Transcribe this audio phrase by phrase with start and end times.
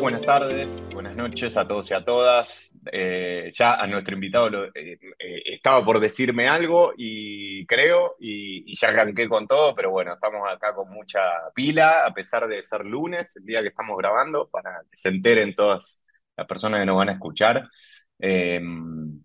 [0.00, 2.70] buenas tardes, buenas noches a todos y a todas.
[2.90, 8.88] Eh, ya a nuestro invitado eh, eh, estaba por decirme algo y creo, y, ya
[8.88, 11.20] arranqué con todo, pero bueno, estamos acá con mucha
[11.54, 15.54] pila, a pesar de ser lunes, el día que estamos grabando, para que se enteren
[15.54, 16.02] todas
[16.36, 17.68] las personas que nos van a escuchar.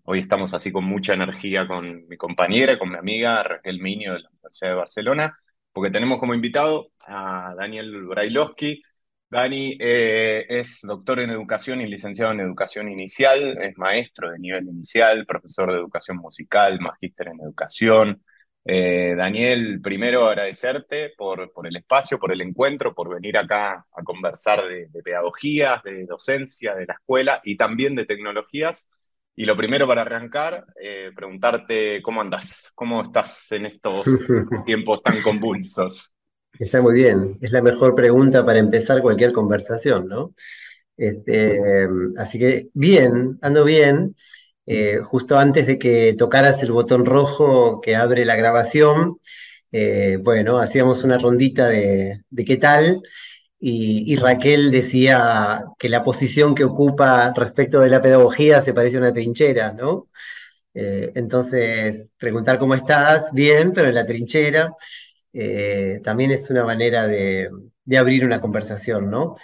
[0.04, 4.20] hoy estamos así con mucha energía con mi compañera, con mi amiga Raquel Miño de
[4.20, 5.38] la Universidad de Barcelona,
[5.72, 8.82] porque tenemos como invitado a Daniel Brailovsky,
[9.30, 14.66] Dani eh, es doctor en educación y licenciado en educación inicial, es maestro de nivel
[14.68, 18.22] inicial, profesor de educación musical, magíster en educación.
[18.64, 24.02] Eh, Daniel, primero agradecerte por, por, el espacio, por el encuentro, por venir acá a
[24.02, 28.88] conversar de, pedagogías, de docencia, de la escuela y también de tecnologías.
[29.36, 34.06] Y lo primero para arrancar, eh, preguntarte cómo andas, cómo estás en estos
[34.66, 36.14] tiempos tan convulsos.
[36.56, 40.34] Está muy bien, es la mejor pregunta para empezar cualquier conversación, ¿no?
[40.96, 44.14] Este, así que bien, ando bien.
[44.66, 49.18] Eh, justo antes de que tocaras el botón rojo que abre la grabación,
[49.72, 53.00] eh, bueno, hacíamos una rondita de, qué tal,
[53.60, 59.00] y, Raquel decía que la posición que ocupa respecto de la pedagogía se parece a
[59.00, 60.08] una trinchera, ¿no?
[60.74, 64.72] Eh, entonces, preguntar cómo estás, bien, pero en la trinchera.
[65.40, 67.48] Eh, también es una manera de,
[67.96, 69.36] abrir una conversación, ¿no?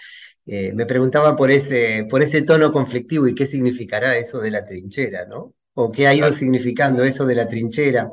[0.45, 4.65] Eh, me preguntaba por ese, por ese tono conflictivo y qué significará eso de la
[4.65, 5.55] trinchera, ¿no?
[5.75, 8.11] O qué ha ido significando eso de la trinchera.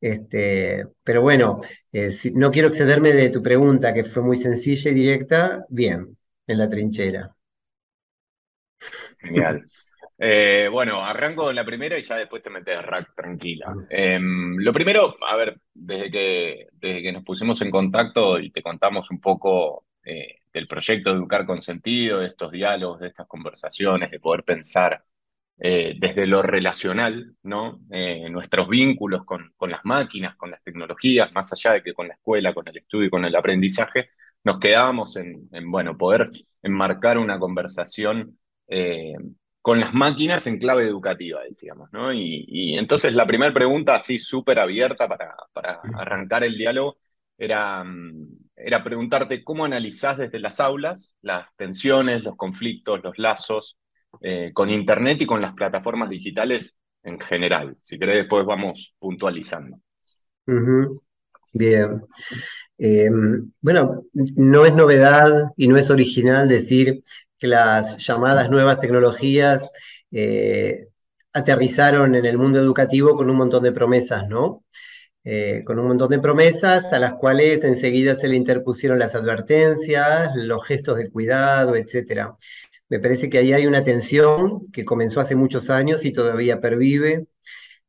[0.00, 1.60] Este, pero bueno,
[1.92, 5.64] eh, no quiero excederme de tu pregunta, que fue muy sencilla y directa.
[5.68, 6.16] Bien,
[6.48, 7.32] en la trinchera.
[9.20, 9.64] Genial.
[10.26, 13.74] Eh, bueno, arranco en la primera y ya después te metes rack tranquila.
[13.90, 18.62] Em, lo primero, a ver, desde que, desde que nos pusimos en contacto y te
[18.62, 24.10] contamos un poco eh, del proyecto Educar con Sentido, de estos diálogos, de estas conversaciones,
[24.10, 25.04] de poder pensar
[25.58, 27.80] eh, desde lo relacional, ¿no?
[28.30, 32.14] nuestros vínculos con, con, las máquinas, con las tecnologías, más allá de que con la
[32.14, 34.08] escuela, con el estudio y con el aprendizaje,
[34.42, 36.30] nos quedábamos en, en bueno, poder
[36.62, 38.38] enmarcar una conversación
[39.64, 42.12] con las máquinas en clave educativa, decíamos, ¿no?
[42.12, 46.98] Y, entonces la primera pregunta, así súper abierta para, para, arrancar el diálogo,
[47.38, 53.78] era, mm, era preguntarte cómo analizás desde las aulas las tensiones, los conflictos, los lazos
[54.20, 57.74] eh, con Internet y con las plataformas digitales en general.
[57.84, 59.78] Si querés, después vamos puntualizando.
[61.54, 62.02] Bien.
[62.78, 67.02] Em, bueno, no es novedad y no es original decir
[67.38, 69.70] que las llamadas nuevas tecnologías
[70.12, 70.88] eh,
[71.32, 74.64] aterrizaron en el mundo educativo con un montón de promesas, ¿no?
[75.24, 80.36] Eh, con un montón de promesas a las cuales enseguida se le interpusieron las advertencias,
[80.36, 82.36] los gestos de cuidado, etc.
[82.88, 87.26] Me parece que ahí hay una tensión que comenzó hace muchos años y todavía pervive,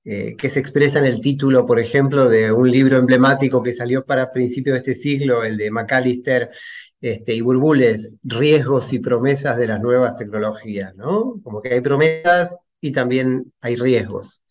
[0.07, 4.05] eh, que se expresa en el título, por ejemplo, de un libro emblemático que salió
[4.05, 6.51] para principios de este siglo, el de McAllister
[7.01, 11.41] este, y Burbules, riesgos y promesas de las nuevas tecnologías, ¿no?
[11.43, 14.41] Como que hay promesas y también hay riesgos.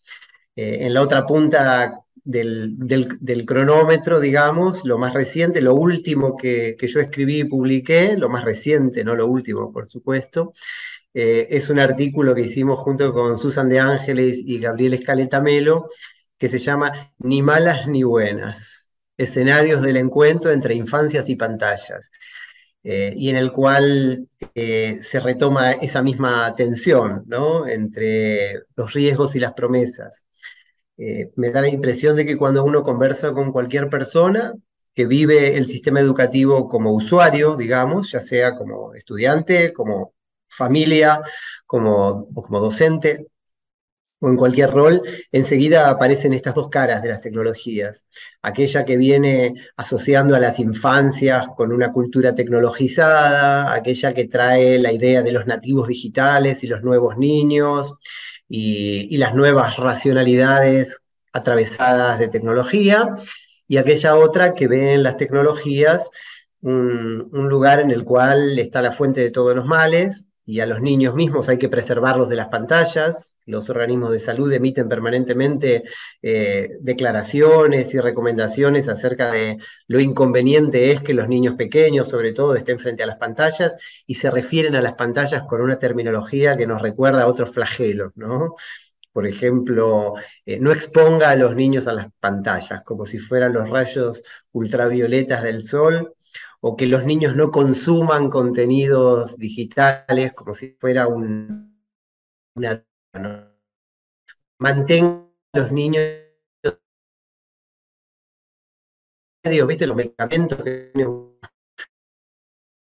[0.57, 6.99] Eh, en la otra punta del, cronómetro, digamos, lo más reciente, lo último que, yo
[6.99, 10.53] escribí y publiqué, lo más reciente, no lo último, por supuesto,
[11.17, 15.87] eh, es un artículo que hicimos junto con Susan de Ángeles y Gabriel Escaletamelo,
[16.37, 22.11] que se llama Ni malas ni buenas escenarios del encuentro entre infancias y pantallas,
[22.83, 27.65] eh, y en el cual eh, se retoma esa misma tensión ¿no?
[27.65, 30.27] entre los riesgos y las promesas.
[30.97, 34.53] Me da la impresión de que cuando uno conversa con cualquier persona
[34.93, 40.14] que vive el sistema educativo como usuario, digamos, ya sea como estudiante, como
[40.55, 41.21] familia,
[41.65, 43.27] como, o como docente,
[44.19, 45.01] o en cualquier rol,
[45.31, 48.07] enseguida aparecen estas dos caras de las tecnologías.
[48.41, 54.93] Aquella que viene asociando a las infancias con una cultura tecnologizada, aquella que trae la
[54.93, 57.95] idea de los nativos digitales y los nuevos niños
[58.47, 61.01] y, las nuevas racionalidades
[61.33, 63.15] atravesadas de tecnología,
[63.67, 66.09] y aquella otra que ve en las tecnologías
[66.61, 70.81] un lugar en el cual está la fuente de todos los males, y a los
[70.81, 73.35] niños mismos hay que preservarlos de las pantallas.
[73.45, 75.83] Los organismos de salud emiten permanentemente
[76.21, 79.57] eh, declaraciones y recomendaciones acerca de
[79.87, 83.75] lo inconveniente es que los niños pequeños, sobre todo, estén frente a las pantallas
[84.05, 88.11] y se refieren a las pantallas con una terminología que nos recuerda a otros flagelos,
[88.15, 88.55] ¿no?
[89.11, 90.15] Por ejemplo,
[90.45, 94.21] eh, no exponga a los niños a las pantallas, como si fueran los rayos
[94.51, 96.14] ultravioletas del sol
[96.67, 101.79] o que los niños no consuman contenidos digitales como si fuera un,
[102.55, 102.83] una...
[104.57, 106.01] Mantengan a los niños
[109.67, 109.85] ¿viste?
[109.85, 110.91] Los medicamentos que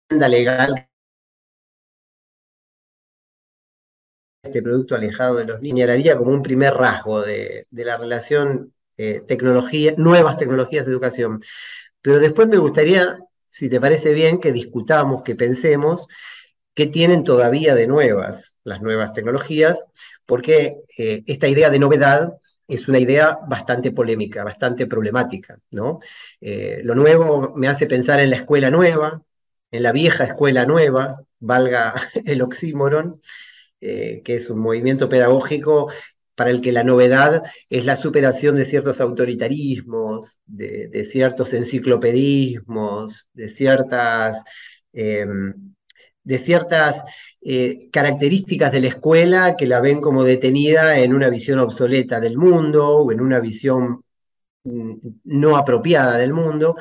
[0.10, 0.90] legal
[4.42, 9.22] este producto alejado de los niños, señalaría como un primer rasgo de, la relación eh,
[9.28, 11.44] tecnología, nuevas tecnologías de educación.
[12.02, 13.20] Pero después me gustaría,
[13.50, 16.08] si te parece bien, que discutamos, que pensemos
[16.74, 19.86] qué tienen todavía de nuevas las nuevas tecnologías,
[20.26, 22.34] porque eh, esta idea de novedad
[22.68, 25.60] es una idea bastante polémica, bastante problemática.
[25.72, 26.00] ¿no?
[26.40, 29.22] Eh, lo nuevo me hace pensar en la escuela nueva,
[29.72, 31.94] en la vieja escuela nueva, valga
[32.26, 33.22] el oxímoron,
[33.82, 35.92] eh, que es un movimiento pedagógico
[36.40, 43.50] para el que la novedad es la superación de ciertos autoritarismos, de, ciertos enciclopedismos, de
[43.50, 44.42] ciertas,
[44.94, 45.74] em,
[47.42, 52.38] eh, características de la escuela que la ven como detenida en una visión obsoleta del
[52.38, 54.02] mundo o en una visión
[54.64, 54.94] mm,
[55.26, 56.78] no apropiada del mundo.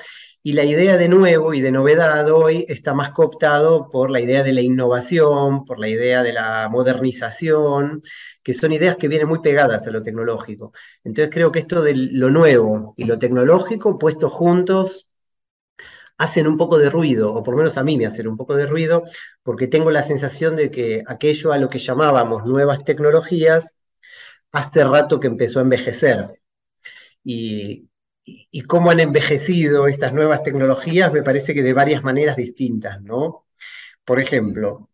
[0.48, 4.42] Y la idea de nuevo y de novedad hoy está más cooptado por la idea
[4.42, 8.00] de la innovación, por la idea de la modernización,
[8.42, 10.72] que son ideas que vienen muy pegadas a lo tecnológico.
[11.04, 15.10] Entonces creo que esto de lo nuevo y lo tecnológico puestos juntos
[16.16, 18.56] hacen un poco de ruido, o por lo menos a mí me hacen un poco
[18.56, 19.02] de ruido,
[19.42, 23.76] porque tengo la sensación de que aquello a lo que llamábamos nuevas tecnologías,
[24.52, 26.26] hace rato que empezó a envejecer.
[27.22, 27.87] Y,
[28.50, 33.46] y cómo han envejecido estas nuevas tecnologías, me parece que de varias maneras distintas, ¿no?
[34.04, 34.88] Por ejemplo,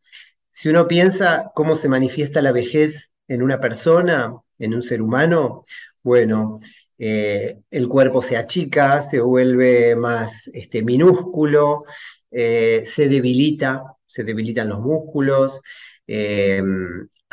[0.51, 5.65] si uno piensa cómo se manifiesta la vejez en una persona, en un ser humano,
[6.03, 6.59] bueno,
[6.99, 11.85] eh, el cuerpo se achica, se vuelve más este, minúsculo,
[12.31, 15.61] eh, se debilita, se debilitan los músculos,
[16.07, 16.63] eh,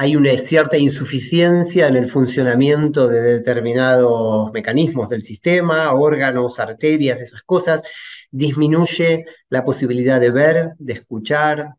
[0.01, 7.43] hay una cierta insuficiencia en el funcionamiento de determinados mecanismos del sistema, órganos, arterias, esas
[7.43, 7.83] cosas,
[8.31, 11.75] disminuye la posibilidad de ver, de escuchar,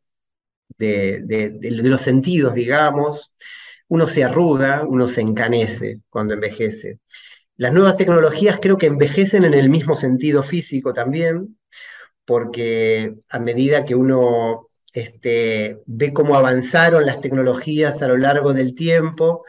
[0.78, 3.34] de los sentidos, digamos.
[3.88, 7.00] Uno se arruga, uno se encanece cuando envejece.
[7.56, 11.58] Las nuevas tecnologías creo que envejecen en el mismo sentido físico también,
[12.24, 18.74] porque a medida que uno este, ve cómo avanzaron las tecnologías a lo largo del
[18.74, 19.44] tiempo,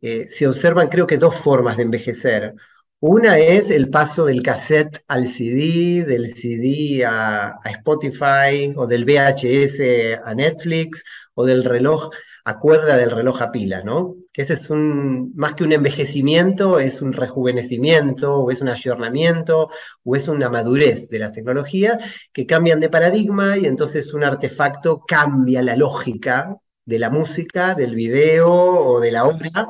[0.00, 2.54] eh, se observan creo que dos formas de envejecer.
[3.00, 9.04] Una es el paso del cassette al CD, del CD a, a Spotify, o del
[9.04, 11.04] VHS a Netflix,
[11.34, 12.10] o del reloj
[12.44, 14.16] acuerda del reloj a pila, ¿no?
[14.32, 19.70] Que ese es un, más que un envejecimiento, es un rejuvenecimiento, o es un ayornamiento,
[20.04, 22.02] o es una madurez de las tecnologías
[22.32, 27.94] que cambian de paradigma y entonces un artefacto cambia la lógica de la música, del
[27.94, 29.68] video o de la obra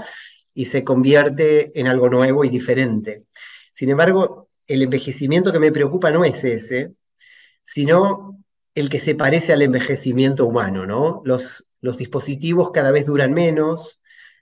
[0.52, 3.24] y se convierte en algo nuevo y diferente.
[3.72, 6.94] Sin embargo, el envejecimiento que me preocupa no es ese,
[7.62, 8.42] sino
[8.74, 11.22] el que se parece al envejecimiento humano, ¿no?
[11.24, 14.00] Los, los dispositivos cada vez duran menos,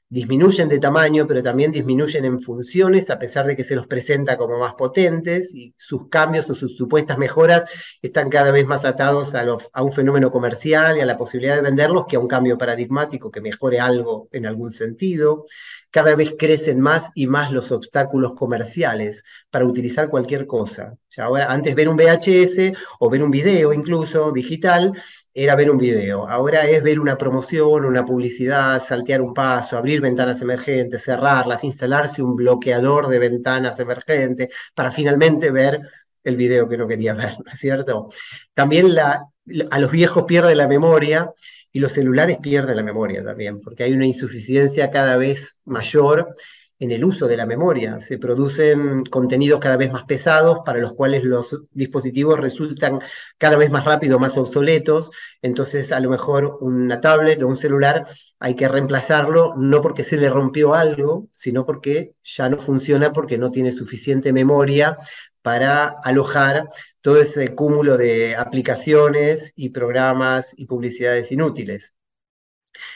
[0.08, 4.36] disminuyen de tamaño, pero también disminuyen en funciones, a pesar de que se los presenta
[4.36, 7.64] como más potentes, y sus cambios o sus supuestas mejoras
[8.00, 12.04] están cada vez más atados a, un fenómeno comercial y a la posibilidad de venderlos
[12.08, 15.46] que a un cambio paradigmático que mejore algo en algún sentido.
[15.90, 20.94] Cada vez crecen más y más los obstáculos comerciales para utilizar cualquier cosa.
[21.10, 24.92] Ya ahora, antes ver un VHS o ver un video incluso digital,
[25.34, 26.28] era ver un video.
[26.28, 32.22] Ahora es ver una promoción, una publicidad, saltear un paso, abrir ventanas emergentes, cerrarlas, instalarse
[32.22, 35.80] un bloqueador de ventanas emergentes para finalmente ver
[36.24, 38.08] el video que no quería ver, ¿no es cierto?
[38.54, 39.26] También la,
[39.70, 41.32] a los viejos pierde la memoria
[41.72, 46.34] y los celulares pierden la memoria también, porque hay una insuficiencia cada vez mayor
[46.82, 48.00] en el uso de la memoria.
[48.00, 53.00] Se producen contenidos cada vez más pesados para los cuales los dispositivos resultan
[53.38, 55.12] cada vez más rápido, más obsoletos.
[55.42, 58.04] Entonces, a lo mejor una tablet o un celular
[58.40, 63.38] hay que reemplazarlo no porque se le rompió algo, sino porque ya no funciona porque
[63.38, 64.96] no tiene suficiente memoria
[65.40, 66.68] para alojar
[67.00, 71.94] todo ese cúmulo de aplicaciones y programas y publicidades inútiles.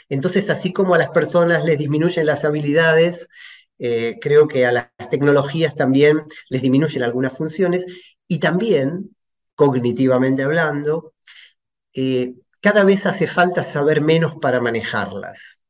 [0.09, 3.29] Entonces, así como a las personas les disminuyen las habilidades,
[3.79, 7.87] eh, creo que a las tecnologías también les disminuyen algunas funciones
[8.29, 9.17] y también,
[9.55, 11.15] cognitivamente hablando,
[11.95, 15.63] eh, cada vez hace falta saber menos para manejarlas.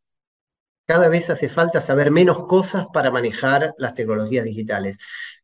[0.86, 4.98] cada vez hace falta saber menos cosas para manejar las tecnologías digitales.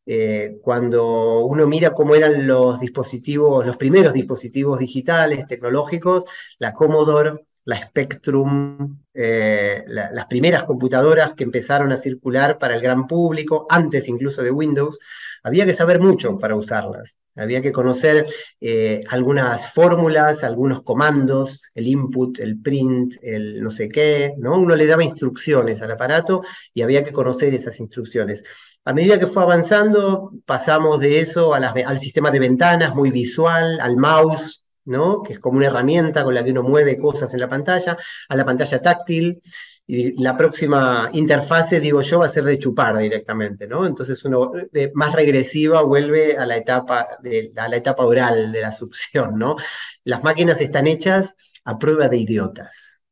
[0.06, 6.24] Eh, cuando uno mira cómo eran los dispositivos, los primeros dispositivos digitales tecnológicos,
[6.58, 13.06] la Commodore, la Spectrum, eh, las primeras computadoras que empezaron a circular para el gran
[13.06, 14.98] público, antes incluso de Windows,
[15.44, 17.16] había que saber mucho para usarlas.
[17.34, 18.26] Había que conocer
[18.60, 24.58] eh, algunas fórmulas, algunos comandos, el input, el print, el no sé qué, ¿no?
[24.58, 26.42] Uno le daba instrucciones al aparato
[26.74, 28.44] y había que conocer esas instrucciones.
[28.84, 33.96] A medida que fue avanzando, pasamos de eso al sistema de ventanas, muy visual, al
[33.96, 35.22] mouse, ¿no?
[35.22, 37.96] que es como una herramienta con la que uno mueve cosas en la pantalla,
[38.28, 39.40] a la pantalla táctil,
[39.86, 43.84] y la próxima interfase, digo yo, va a ser de chupar directamente, ¿no?
[43.84, 48.60] Entonces uno eh, más regresiva vuelve a la etapa, de, a la etapa oral de
[48.60, 49.56] la succión, ¿no?
[50.04, 53.02] Las máquinas están hechas a prueba de idiotas.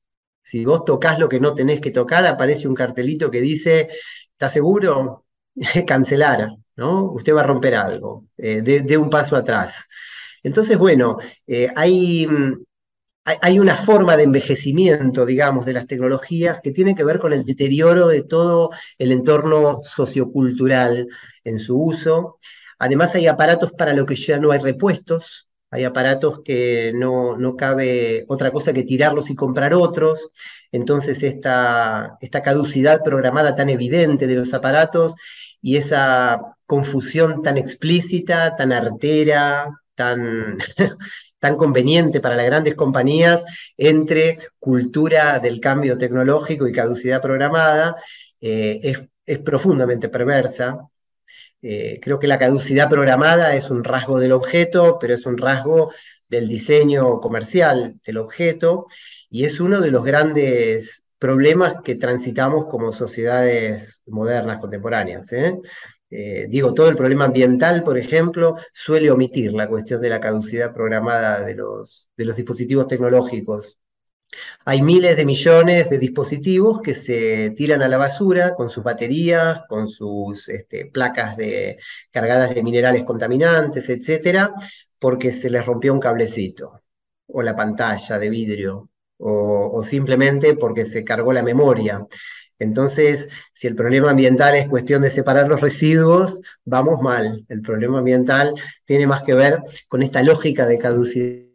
[0.43, 3.89] Si vos tocas lo que no tenés que tocar, aparece un cartelito que dice,
[4.33, 5.27] ¿está seguro?
[5.87, 7.13] Cancelar, ¿no?
[7.13, 9.89] Usted va a romper algo, eh, de, un paso atrás.
[10.43, 12.65] Entonces, bueno, eh, hay mm,
[13.25, 17.45] hay una forma de envejecimiento, digamos, de las tecnologías que tiene que ver con el
[17.45, 21.07] deterioro de todo el entorno sociocultural
[21.45, 22.39] en su uso.
[22.79, 28.25] Además, hay aparatos para los que ya no hay repuestos, hay aparatos que no, cabe
[28.29, 30.31] otra cosa que tirarlos y comprar otros.
[30.73, 35.15] Entonces, esta, esta caducidad programada tan evidente de los aparatos
[35.63, 39.80] y esa confusión tan explícita, tan artera,
[41.39, 43.45] tan conveniente para las grandes compañías
[43.77, 47.97] entre cultura del cambio tecnológico y caducidad programada
[48.41, 48.81] eh,
[49.27, 50.89] es, profundamente perversa.
[51.63, 55.93] Eh, creo que la caducidad programada es un rasgo del objeto, pero es un rasgo
[56.29, 58.87] del diseño comercial del objeto
[59.29, 65.31] y es uno de los grandes problemas que transitamos como sociedades modernas, contemporáneas.
[65.33, 65.61] ¿eh?
[66.11, 70.75] Eh, digo, todo el problema ambiental, por ejemplo, suele omitir la cuestión de la caducidad
[70.75, 73.79] programada de los, dispositivos tecnológicos.
[74.65, 79.63] Hay miles de millones de dispositivos que se tiran a la basura con sus baterías,
[79.69, 81.79] con sus este, placas de,
[82.11, 84.53] cargadas de minerales contaminantes, etcétera,
[84.99, 86.81] porque se les rompió un cablecito,
[87.27, 92.07] o la pantalla de vidrio, o simplemente porque se cargó la memoria.
[92.61, 97.45] Entonces, si el problema ambiental es cuestión de separar los residuos, vamos mal.
[97.49, 101.51] El problema ambiental tiene más que ver con esta lógica de caducidad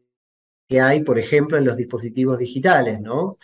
[0.67, 3.37] que hay, por ejemplo, en los dispositivos digitales, ¿no?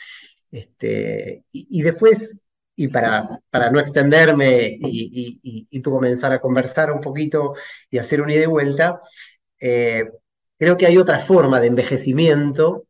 [0.52, 2.42] Este, y, después,
[2.76, 3.40] y para,
[3.72, 7.54] no extenderme y, comenzar a conversar un poquito
[7.90, 9.02] y hacer una ida y vuelta,
[9.60, 10.10] eh,
[10.58, 12.88] creo que hay otra forma de envejecimiento,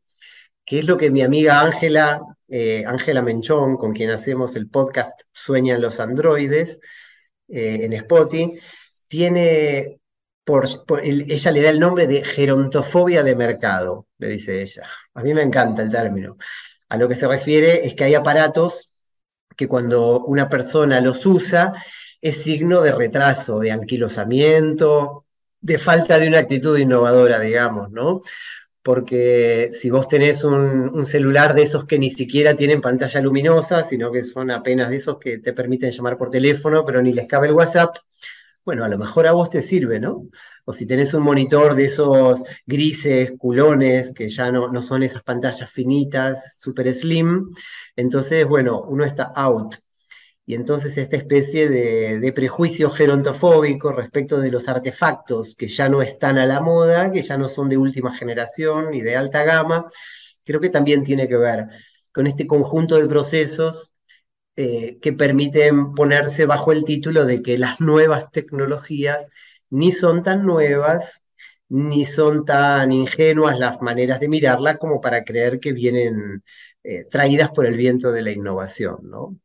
[0.65, 5.21] que es lo que mi amiga Ángela eh, Ángela Menchón, con quien hacemos el podcast
[5.31, 6.79] Sueñan los androides
[7.47, 8.59] eh, en Spotify,
[9.07, 10.01] tiene,
[10.43, 10.67] por,
[11.01, 14.83] ella le da el nombre de gerontofobia de mercado, le dice ella.
[15.13, 16.37] A mí me encanta el término.
[16.89, 18.91] A lo que se refiere es que hay aparatos
[19.55, 21.73] que cuando una persona los usa
[22.19, 25.25] es signo de retraso, de anquilosamiento,
[25.61, 28.21] de falta de una actitud innovadora, digamos, ¿no?
[28.83, 34.11] Porque si vos tenés un, celular de esos que ni siquiera tienen pantalla luminosa, sino
[34.11, 37.47] que son apenas de esos que te permiten llamar por teléfono, pero ni les cabe
[37.47, 37.97] el WhatsApp,
[38.65, 40.27] bueno, a lo mejor a vos te sirve, ¿no?
[40.65, 45.23] O si tenés un monitor de esos grises, culones, que ya no, no son esas
[45.23, 47.49] pantallas finitas, super slim,
[47.95, 49.75] entonces, bueno, uno está out
[50.45, 56.37] y entonces esta especie de, prejuicio gerontofóbico respecto de los artefactos que ya no están
[56.37, 59.85] a la moda, que ya no son de última generación y de alta gama,
[60.43, 61.67] creo que también tiene que ver
[62.11, 63.93] con este conjunto de procesos
[64.55, 69.27] eh, que permiten ponerse bajo el título de que las nuevas tecnologías
[69.69, 71.23] ni son tan nuevas,
[71.69, 76.43] ni son tan ingenuas las maneras de mirarla como para creer que vienen
[76.83, 79.37] eh, traídas por el viento de la innovación, ¿no?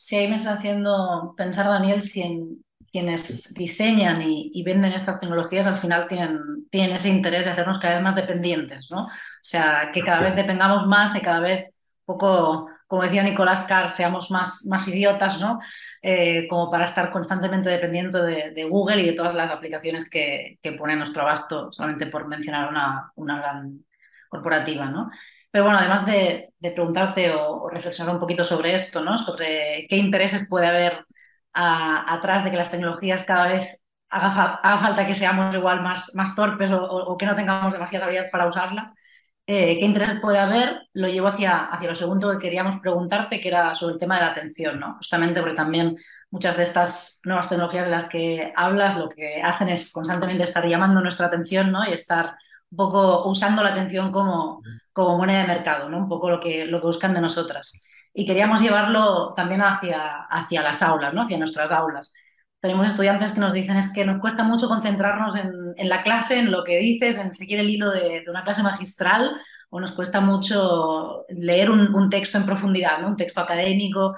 [0.00, 5.66] Sí, ahí me está haciendo pensar, Daniel, si en quienes diseñan y, venden estas tecnologías
[5.66, 9.06] al final tienen, tienen ese interés de hacernos cada vez más dependientes, ¿no?
[9.06, 9.10] O
[9.42, 11.74] sea, que cada vez dependamos más y cada vez
[12.04, 15.58] poco, como decía Nicolás Carr, seamos más, más idiotas, ¿no?
[16.00, 20.72] Eh, como para estar constantemente dependiendo de, Google y de todas las aplicaciones que, que
[20.72, 23.84] pone nuestro abasto, solamente por mencionar una, una gran
[24.28, 25.10] corporativa, ¿no?
[25.50, 29.18] Pero bueno, además de, preguntarte o, reflexionar un poquito sobre esto, ¿no?
[29.18, 31.04] Sobre qué intereses puede haber
[31.52, 33.78] atrás de que las tecnologías cada vez
[34.10, 38.46] haga, falta que seamos igual más, más torpes o, que no tengamos demasiadas habilidades para
[38.46, 38.94] usarlas.
[39.46, 43.48] eh, qué interés puede haber, lo llevo hacia, hacia lo segundo que queríamos preguntarte, que
[43.48, 44.96] era sobre el tema de la atención, ¿no?
[44.96, 45.96] Justamente porque también
[46.30, 50.66] muchas de estas nuevas tecnologías de las que hablas lo que hacen es constantemente estar
[50.66, 51.86] llamando nuestra atención, ¿no?
[51.88, 52.36] Y estar
[52.70, 55.98] un poco usando la atención como, como moneda de mercado, ¿no?
[55.98, 57.84] Un poco lo que, lo que buscan de nosotras.
[58.14, 61.22] Y queríamos llevarlo también hacia, hacia las aulas, ¿no?
[61.22, 62.12] Hacia nuestras aulas
[62.60, 66.50] tenemos estudiantes que nos dicen es que nos cuesta mucho concentrarnos en, la clase, en
[66.50, 69.30] lo que dices, en seguir el hilo de, una clase magistral,
[69.70, 73.08] o nos cuesta mucho leer un, texto en profundidad, ¿no?
[73.08, 74.16] un texto académico.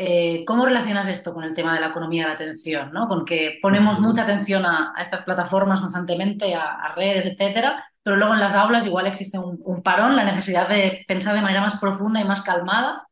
[0.00, 2.92] Eh, ¿Cómo relacionas esto con el tema de la economía de la atención?
[2.92, 3.08] ¿no?
[3.08, 8.40] Con que ponemos mucha atención a, estas plataformas constantemente, a, redes, etcétera, pero luego en
[8.40, 12.20] las aulas igual existe un, un parón, la necesidad de pensar de manera más profunda
[12.20, 13.08] y más calmada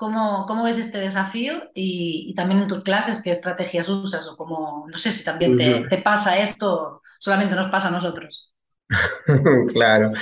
[0.00, 1.60] ¿Cómo, ¿Cómo, ves este desafío?
[1.74, 4.26] Y, también en tus clases, ¿qué estrategias usas?
[4.28, 8.50] O cómo, no sé si también te, pasa esto, solamente nos pasa a nosotros.
[9.74, 10.12] claro,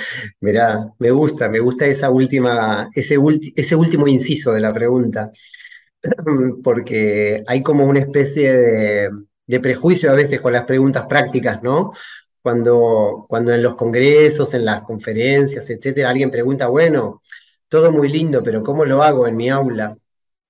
[0.41, 3.15] mira, me gusta, me gusta esa última, ese,
[3.55, 5.31] ese último inciso de la pregunta,
[6.63, 11.91] porque hay como una especie de, prejuicio a veces con las preguntas prácticas, ¿no?
[12.41, 17.21] Cuando, cuando en los congresos, en las conferencias, etcétera, alguien pregunta, bueno,
[17.67, 19.97] todo muy lindo, pero ¿cómo lo hago en mi aula?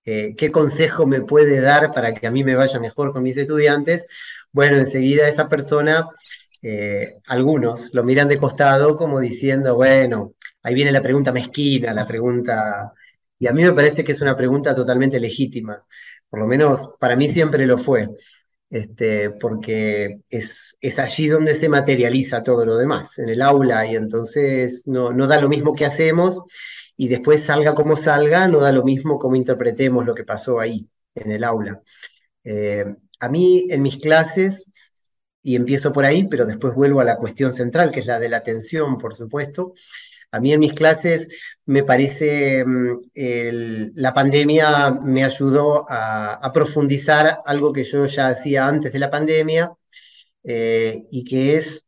[0.06, 3.38] Eh, ¿Qué consejo me puede dar para que a mí me vaya mejor con mis
[3.38, 4.06] estudiantes?
[4.52, 6.08] Bueno, enseguida esa persona,
[6.62, 12.08] eh, algunos lo miran de costado como diciendo, bueno, ahí viene la pregunta mezquina, la
[12.08, 12.94] pregunta...
[13.40, 15.84] Y a mí me parece que es una pregunta totalmente legítima,
[16.30, 18.10] por lo menos para mí siempre lo fue,
[18.70, 23.96] este, porque es, es allí donde se materializa todo lo demás, en el aula, y
[23.96, 26.42] entonces no, no da lo mismo que hacemos
[26.98, 30.88] y después salga como salga, no da lo mismo como interpretemos lo que pasó ahí,
[31.16, 31.82] en el aula.
[32.44, 32.86] Eh,
[33.22, 34.70] a mí, en mis clases,
[35.42, 38.30] y empiezo por ahí, pero después vuelvo a la cuestión central, que es la de
[38.30, 39.74] la atención, por supuesto.
[40.32, 41.28] A mí en mis clases
[41.66, 48.94] me parece, mm, la pandemia me ayudó a, profundizar algo que yo ya hacía antes
[48.94, 49.72] de la pandemia,
[50.44, 51.86] eh, y que es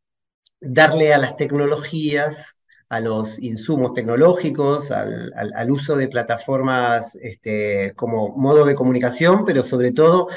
[0.60, 2.58] darle a las tecnologías
[2.92, 9.94] a los insumos tecnológicos, al, uso de plataformas este, como modo de comunicación, pero sobre
[9.94, 10.28] todo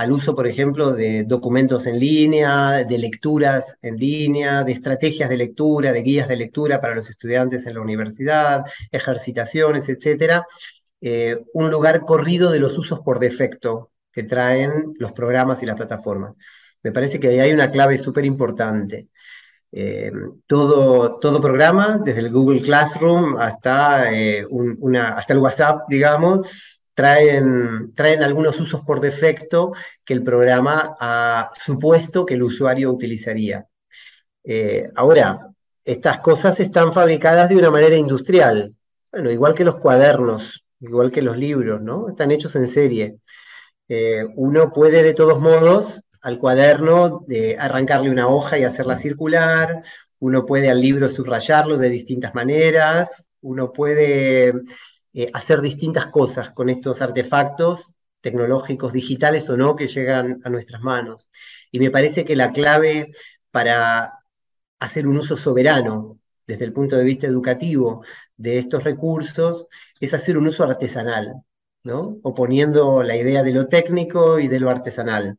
[0.00, 5.36] al uso, por ejemplo, de documentos en línea, de lecturas en línea, de estrategias de
[5.36, 10.42] lectura, de guías de lectura para los estudiantes en la universidad, ejercitaciones, etc.
[11.02, 15.76] Eh, un lugar corrido de los usos por defecto que traen los programas y las
[15.76, 16.32] plataformas.
[16.82, 19.08] Me parece que ahí hay una clave súper importante.
[19.70, 20.10] Eh,
[20.46, 24.46] todo, todo programa, desde el Google Classroom hasta, eh,
[25.14, 29.72] hasta el WhatsApp, digamos, traen, traen algunos usos por defecto
[30.04, 33.66] que el programa ha supuesto que el usuario utilizaría.
[34.44, 35.48] Eh, ahora,
[35.84, 38.74] estas cosas están fabricadas de una manera industrial,
[39.12, 42.08] bueno, igual que los cuadernos, igual que los libros, ¿no?
[42.08, 43.16] Están hechos en serie.
[44.36, 49.82] uno puede de todos modos al cuaderno, de arrancarle una hoja y hacerla circular,
[50.18, 54.52] uno puede al libro subrayarlo de distintas maneras, uno puede
[55.14, 60.82] eh, hacer distintas cosas con estos artefactos tecnológicos, digitales o no, que llegan a nuestras
[60.82, 61.30] manos.
[61.70, 63.12] Y me parece que la clave
[63.50, 64.12] para
[64.78, 68.04] hacer un uso soberano desde el punto de vista educativo
[68.36, 69.68] de estos recursos
[70.00, 71.42] es hacer un uso artesanal,
[71.84, 72.18] ¿no?
[72.22, 75.38] oponiendo la idea de lo técnico y de lo artesanal.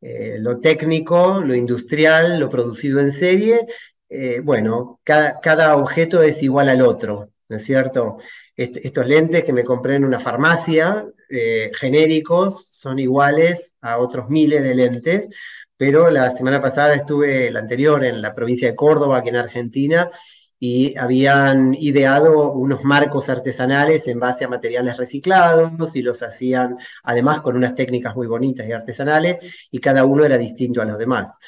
[0.00, 3.66] Eh, lo técnico, lo industrial, lo producido en serie,
[4.08, 8.18] eh, bueno, cada, objeto es igual al otro, ¿no es cierto?
[8.56, 14.62] Estos lentes que me compré en una farmacia, eh, genéricos, son iguales a otros miles
[14.62, 15.28] de lentes,
[15.76, 20.10] pero la semana pasada estuve, la anterior, en la provincia de Córdoba, aquí en Argentina,
[20.58, 27.40] y habían ideado unos marcos artesanales en base a materiales reciclados y los hacían además
[27.42, 29.38] con unas técnicas muy bonitas y artesanales
[29.70, 31.38] y cada uno era distinto a los demás.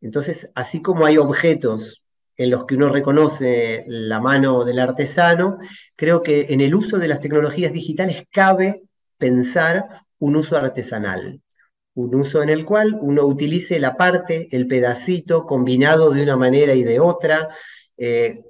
[0.00, 2.02] Entonces, así como hay objetos
[2.38, 5.58] en los que uno reconoce la mano del artesano,
[5.96, 8.84] creo que en el uso de las tecnologías digitales cabe
[9.18, 11.42] pensar un uso artesanal,
[11.94, 16.74] un uso en el cual uno utilice la parte, el pedacito combinado de una manera
[16.74, 17.48] y de otra,
[17.96, 18.44] eh,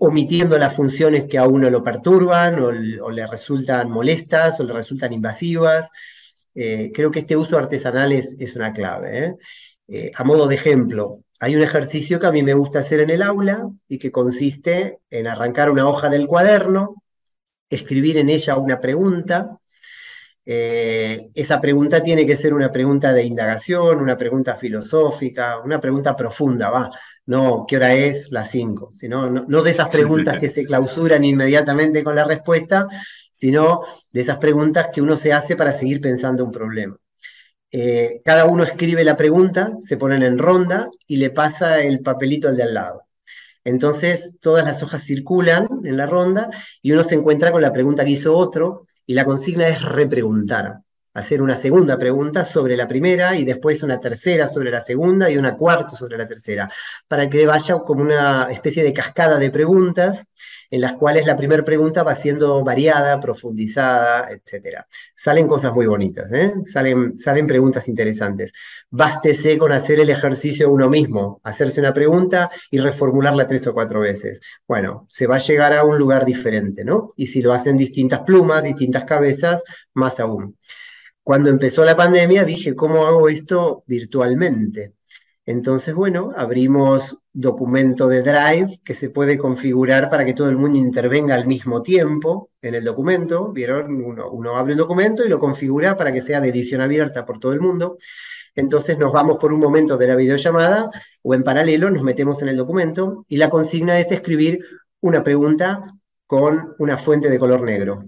[0.00, 5.12] omitiendo las funciones que a uno lo perturban o, le resultan molestas o le resultan
[5.12, 5.88] invasivas.
[6.56, 9.36] Eh, creo que este uso artesanal es, es una clave.
[9.88, 10.12] ¿eh?
[10.14, 13.22] a modo de ejemplo, hay un ejercicio que a mí me gusta hacer en el
[13.22, 17.02] aula y que consiste en arrancar una hoja del cuaderno,
[17.68, 19.60] escribir en ella una pregunta
[20.52, 26.16] eh, esa pregunta tiene que ser una pregunta de indagación, una pregunta filosófica, una pregunta
[26.16, 26.90] profunda, va.
[27.26, 28.32] No, ¿qué hora es?
[28.32, 28.90] Las 5.
[28.94, 32.88] Sino, no, de esas preguntas que se clausuran inmediatamente con la respuesta,
[33.30, 36.96] sino de esas preguntas que uno se hace para seguir pensando un problema.
[37.72, 42.48] Eh, cada uno escribe la pregunta, se ponen en ronda y le pasa el papelito
[42.48, 43.02] al de al lado.
[43.62, 46.50] Entonces, todas las hojas circulan en la ronda
[46.82, 50.80] y uno se encuentra con la pregunta que hizo otro y la consigna es repreguntar,
[51.14, 55.36] hacer una segunda pregunta sobre la primera y después una tercera sobre la segunda y
[55.36, 56.70] una cuarta sobre la tercera,
[57.06, 60.26] para que vaya como una especie de cascada de preguntas
[60.70, 64.84] en las cuales la primera pregunta va siendo variada, profundizada, etc.
[65.14, 66.54] Salen cosas muy bonitas, ¿eh?
[66.64, 68.52] salen, salen preguntas interesantes.
[68.90, 74.00] Bástese con hacer el ejercicio uno mismo, hacerse una pregunta y reformularla tres o cuatro
[74.00, 74.40] veces.
[74.66, 77.10] Bueno, se va a llegar a un lugar diferente, ¿no?
[77.16, 80.56] Y si lo hacen distintas plumas, distintas cabezas, más aún.
[81.22, 84.94] Cuando empezó la pandemia dije, ¿cómo hago esto virtualmente?
[85.50, 90.78] Entonces, bueno, abrimos documento de Drive que se puede configurar para que todo el mundo
[90.78, 93.50] intervenga al mismo tiempo en el documento.
[93.52, 94.00] ¿Vieron?
[94.00, 97.52] Uno, abre un documento y lo configura para que sea de edición abierta por todo
[97.52, 97.98] el mundo.
[98.54, 100.88] Entonces nos vamos por un momento de la videollamada
[101.22, 104.64] o en paralelo nos metemos en el documento y la consigna es escribir
[105.00, 105.84] una pregunta
[106.28, 108.04] con una fuente de color negro.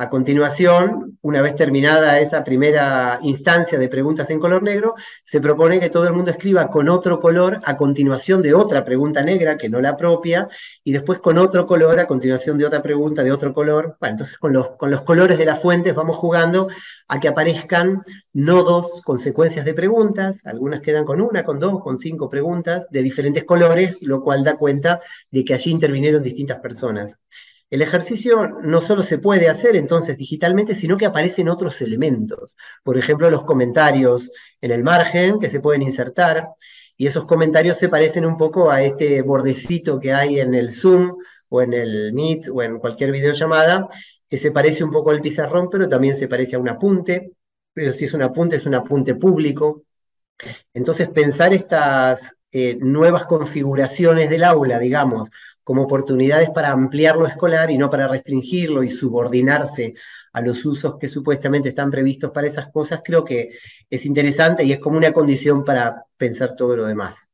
[0.00, 5.80] A continuación, una vez terminada esa primera instancia de preguntas en color negro, se propone
[5.80, 9.68] que todo el mundo escriba con otro color a continuación de otra pregunta negra, que
[9.68, 10.48] no la propia,
[10.84, 13.96] y después con otro color a continuación de otra pregunta de otro color.
[13.98, 16.68] Bueno, entonces con los, con los colores de las fuentes vamos jugando
[17.08, 21.98] a que aparezcan nodos con secuencias de preguntas, algunas quedan con una, con dos, con
[21.98, 25.00] cinco preguntas de diferentes colores, lo cual da cuenta
[25.32, 27.18] de que allí intervinieron distintas personas.
[27.70, 32.56] El ejercicio no solo se puede hacer entonces digitalmente, sino que aparecen otros elementos.
[32.82, 36.48] Por ejemplo, los comentarios en el margen que se pueden insertar,
[36.96, 41.16] y esos comentarios se parecen un poco a este bordecito que hay en el Zoom
[41.48, 43.86] o en el Meet o en cualquier videollamada,
[44.28, 47.32] que se parece un poco al pizarrón, pero también se parece a un apunte,
[47.72, 49.84] pero si es un apunte, es un apunte público.
[50.74, 55.28] Entonces, pensar estas eh, nuevas configuraciones del aula, digamos,
[55.68, 59.92] como oportunidades para ampliar lo escolar y no para restringirlo y subordinarse
[60.32, 63.50] a los usos que supuestamente están previstos para esas cosas, creo que
[63.90, 67.28] es interesante y es como una condición para pensar todo lo demás.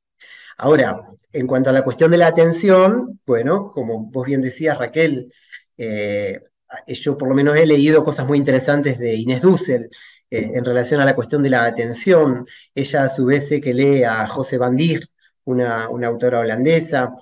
[0.58, 1.00] Ahora,
[1.32, 5.32] en cuanto a la cuestión de la atención, bueno, como vos bien decías, Raquel,
[5.78, 6.40] eh,
[6.88, 9.88] yo por lo menos he leído cosas muy interesantes de Inés Dussel
[10.28, 12.44] eh, en relación a la cuestión de la atención.
[12.74, 15.04] Ella a su vez sé que lee a José Van Dijk,
[15.44, 17.14] una, una autora holandesa,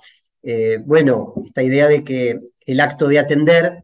[0.43, 3.83] eh, bueno, esta idea de que el acto de atender,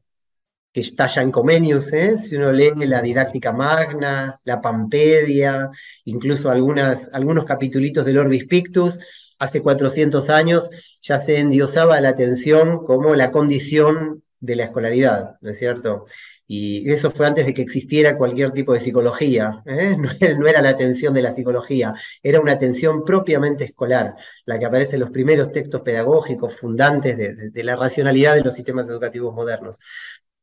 [0.71, 2.17] que está ya en Comenius, ¿eh?
[2.17, 5.69] si uno lee la didáctica magna, la Pampedia,
[6.05, 8.99] incluso algunos capitulitos del Orbis Pictus,
[9.39, 10.69] hace 400 años
[11.01, 16.05] ya se endiosaba la atención como la condición de la escolaridad, ¿no es cierto?
[16.51, 19.61] Y eso fue antes de que existiera cualquier tipo de psicología.
[19.67, 19.95] ¿eh?
[20.39, 24.95] No, era la atención de la psicología, era una atención propiamente escolar, la que aparece
[24.95, 29.77] en los primeros textos pedagógicos fundantes de, la racionalidad de los sistemas educativos modernos.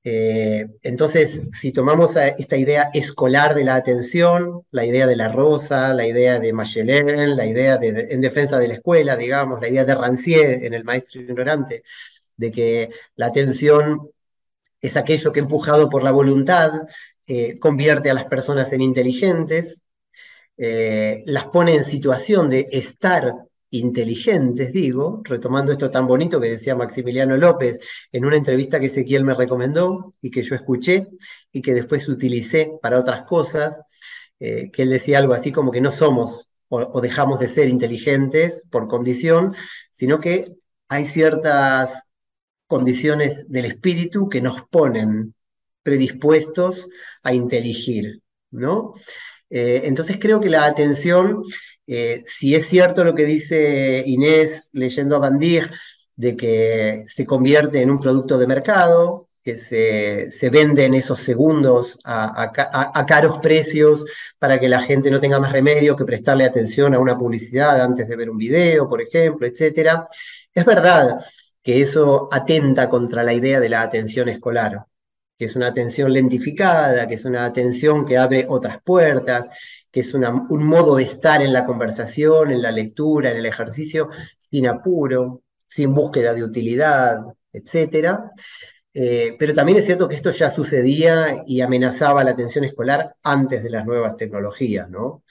[0.04, 5.92] Eh, entonces, si tomamos esta idea escolar de la atención, la idea de la rosa,
[5.92, 9.84] la idea de Machelen, la idea de, en defensa de la escuela, digamos, la idea
[9.84, 11.82] de Rancière en El Maestro Ignorante,
[12.36, 14.10] de que la atención
[14.86, 16.72] es aquello que empujado por la voluntad
[17.26, 19.82] eh, convierte a las personas en inteligentes,
[20.56, 23.34] eh, las pone en situación de estar
[23.70, 27.78] inteligentes, digo, retomando esto tan bonito que decía Maximiliano López
[28.12, 31.08] en una entrevista que Ezequiel me recomendó y que yo escuché
[31.52, 33.80] y que después utilicé para otras cosas,
[34.38, 38.64] eh, que él decía algo así como que no somos o dejamos de ser inteligentes
[38.70, 39.54] por condición,
[39.92, 40.56] sino que
[40.88, 42.06] hay ciertas
[42.66, 45.34] condiciones del espíritu que nos ponen
[45.82, 46.88] predispuestos
[47.22, 48.94] a inteligir, ¿no?
[49.48, 51.42] Eh, entonces creo que la atención,
[51.86, 55.70] eh, si es cierto lo que dice Inés leyendo a Bandir,
[56.16, 61.20] de que se convierte en un producto de mercado, que se, se vende en esos
[61.20, 62.50] segundos a,
[62.92, 64.04] a, caros precios
[64.40, 68.08] para que la gente no tenga más remedio que prestarle atención a una publicidad antes
[68.08, 70.02] de ver un video, por ejemplo, etc.
[70.52, 71.20] Es verdad,
[71.66, 74.86] que eso atenta contra la idea de la atención escolar,
[75.36, 79.48] que es una atención lentificada, que es una atención que abre otras puertas,
[79.90, 84.10] que es un modo de estar en la conversación, en la lectura, en el ejercicio,
[84.38, 87.18] sin apuro, sin búsqueda de utilidad,
[87.52, 88.16] etc.
[88.94, 93.64] Eh, pero también es cierto que esto ya sucedía y amenazaba la atención escolar antes
[93.64, 95.24] de las nuevas tecnologías, ¿no?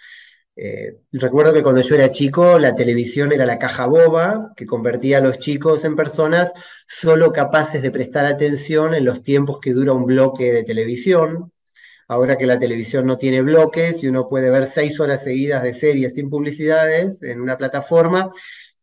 [0.57, 5.17] Eh, recuerdo que cuando yo era chico, la televisión era la caja boba que convertía
[5.17, 6.53] a los chicos en personas
[6.87, 11.51] solo capaces de prestar atención en los tiempos que dura un bloque de televisión.
[12.07, 15.73] Ahora que la televisión no tiene bloques y uno puede ver seis horas seguidas de
[15.73, 18.31] series sin publicidades en una plataforma,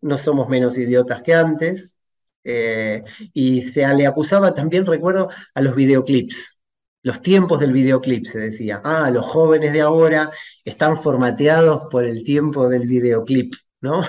[0.01, 1.97] no somos menos idiotas que antes.
[2.45, 6.59] Eh, y se le acusaba también, recuerdo, a los videoclips.
[7.03, 8.81] Los tiempos del videoclip, se decía.
[8.85, 10.31] Ah, los jóvenes de ahora
[10.65, 14.03] están formateados por el tiempo del videoclip, ¿no?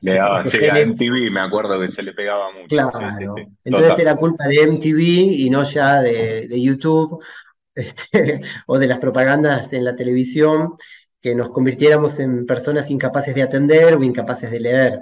[0.00, 2.68] Le daban, sí, a MTV me acuerdo que se le pegaba mucho.
[2.68, 3.34] Claro.
[3.64, 7.22] Entonces era culpa de MTV y no ya de, YouTube
[7.74, 10.74] este, o de las propagandas en la televisión
[11.20, 15.00] que nos convirtiéramos en personas incapaces de atender o incapaces de leer.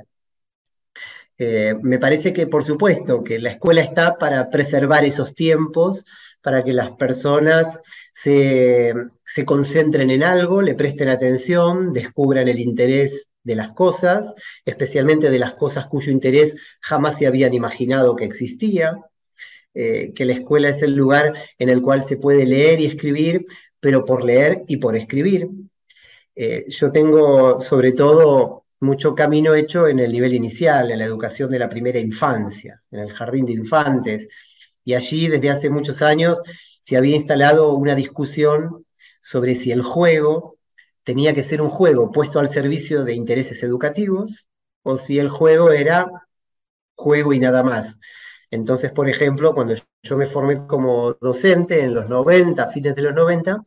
[1.43, 6.05] Eh, me parece que, por supuesto, que la escuela está para preservar esos tiempos,
[6.43, 7.81] para que las personas
[8.13, 8.93] se,
[9.47, 14.35] concentren en algo, le presten atención, descubran el interés de las cosas,
[14.67, 18.99] especialmente de las cosas cuyo interés jamás se habían imaginado que existía,
[19.73, 23.47] eh, que la escuela es el lugar en el cual se puede leer y escribir,
[23.81, 25.49] pero por leer y por escribir.
[26.35, 31.51] Eh, yo tengo sobre todo mucho camino hecho en el nivel inicial, en la educación
[31.51, 34.29] de la primera infancia, en el jardín de infantes.
[34.85, 36.39] Y allí desde hace muchos años
[36.81, 38.87] se había instalado una discusión
[39.21, 40.57] sobre si el juego
[41.05, 44.49] tenía que ser un juego puesto al servicio de intereses educativos
[44.83, 46.11] o si el juego era
[46.95, 47.99] juego y nada más.
[48.51, 53.15] Entonces, por ejemplo, cuando yo me formé como docente en los 90, fines de los
[53.15, 53.63] 90,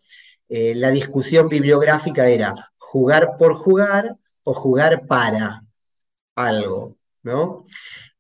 [0.50, 5.64] eh, la discusión bibliográfica era jugar por jugar o jugar para
[6.36, 7.64] algo, ¿no?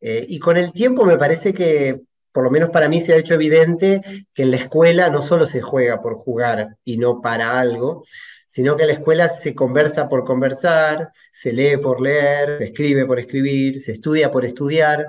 [0.01, 3.17] Eh, y con el tiempo me parece que, por lo menos para mí, se ha
[3.17, 4.01] hecho evidente
[4.33, 8.03] que en la escuela no solo se juega por jugar y no para algo,
[8.45, 13.05] sino que en la escuela se conversa por conversar, se lee por leer, se escribe
[13.05, 15.07] por escribir, se estudia por estudiar,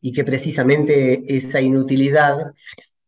[0.00, 2.52] y que precisamente esa inutilidad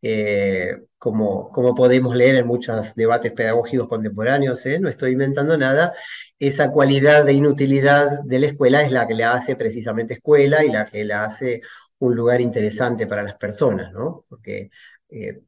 [0.02, 4.78] eh, como, podemos leer en muchos debates pedagógicos contemporáneos, ¿eh?
[4.80, 5.94] no estoy inventando nada,
[6.38, 10.70] esa cualidad de inutilidad de la escuela es la que la hace precisamente escuela y
[10.70, 11.62] la que la hace
[11.98, 14.24] un lugar interesante para las personas, ¿no?
[14.28, 14.70] Porque,
[15.10, 15.40] eh,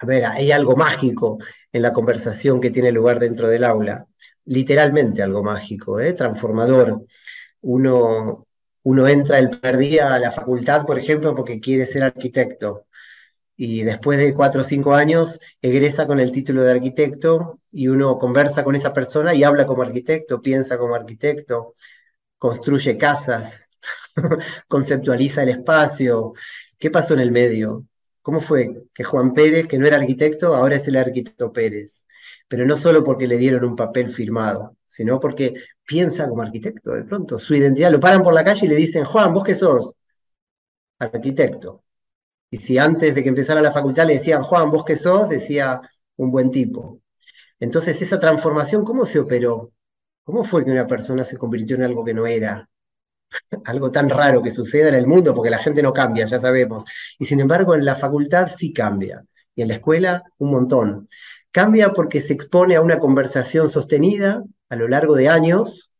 [0.00, 1.38] a ver, hay algo mágico
[1.72, 4.06] en la conversación que tiene lugar dentro del aula,
[4.44, 7.04] literalmente algo mágico, transformador.
[7.62, 8.46] Uno,
[8.84, 12.86] uno entra el primer día a la facultad, por ejemplo, porque quiere ser arquitecto
[13.56, 18.18] y después de cuatro o cinco años egresa con el título de arquitecto y uno
[18.18, 21.74] conversa con esa persona y habla como arquitecto, piensa como arquitecto,
[22.38, 23.68] construye casas,
[24.68, 26.34] conceptualiza el espacio.
[26.78, 27.86] ¿Qué pasó en el medio?
[28.22, 32.06] ¿Cómo fue que Juan Pérez, que no era arquitecto, ahora es el arquitecto Pérez?
[32.48, 37.04] Pero no solo porque le dieron un papel firmado, sino porque piensa como arquitecto de
[37.04, 37.38] pronto.
[37.38, 39.94] Su identidad, lo paran por la calle y le dicen, Juan, ¿vos qué sos?
[41.06, 41.84] Arquitecto.
[42.52, 45.80] Y si antes de que empezara la facultad le decían, Juan, vos qué sos, decía
[46.16, 47.00] un buen tipo.
[47.58, 49.72] Entonces, esa transformación, ¿cómo se operó?
[50.22, 52.68] ¿Cómo fue que una persona se convirtió en algo que no era?
[53.64, 56.84] algo tan raro que suceda en el mundo, porque la gente no cambia, ya sabemos.
[57.18, 59.24] Y sin embargo, en la facultad sí cambia.
[59.54, 61.08] Y en la escuela, un montón.
[61.50, 65.90] Cambia porque se expone a una conversación sostenida a lo largo de años,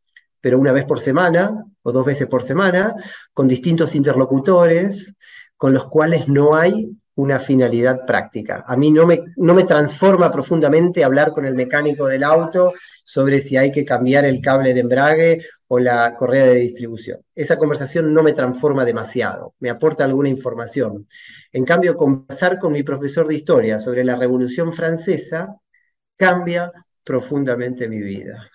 [0.42, 2.94] pero una vez por semana o dos veces por semana,
[3.32, 5.16] con distintos interlocutores,
[5.62, 8.64] con los cuales no hay una finalidad práctica.
[8.66, 13.38] A mí no me, no me transforma profundamente hablar con el mecánico del auto sobre
[13.38, 17.20] si hay que cambiar el cable de embrague o la correa de distribución.
[17.32, 21.06] Esa conversación no me transforma demasiado, me aporta alguna información.
[21.52, 25.60] En cambio, conversar con mi profesor de historia sobre la Revolución Francesa
[26.16, 26.72] cambia
[27.04, 28.50] profundamente mi vida.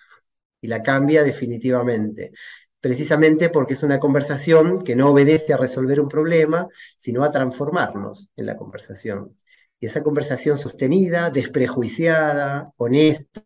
[0.60, 2.32] Y la cambia definitivamente
[2.80, 8.30] precisamente porque es una conversación que no obedece a resolver un problema, sino a transformarnos
[8.36, 9.34] en la conversación.
[9.80, 13.42] Y esa conversación sostenida, desprejuiciada, honesta,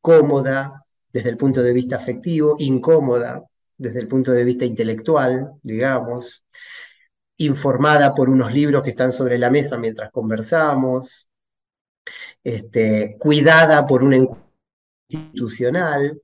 [0.00, 3.42] cómoda desde el punto de vista afectivo, incómoda
[3.78, 6.44] desde el punto de vista intelectual, digamos,
[7.38, 11.28] informada por unos libros que están sobre la mesa mientras conversamos,
[12.42, 14.18] este, cuidada por una
[15.08, 16.20] institucional,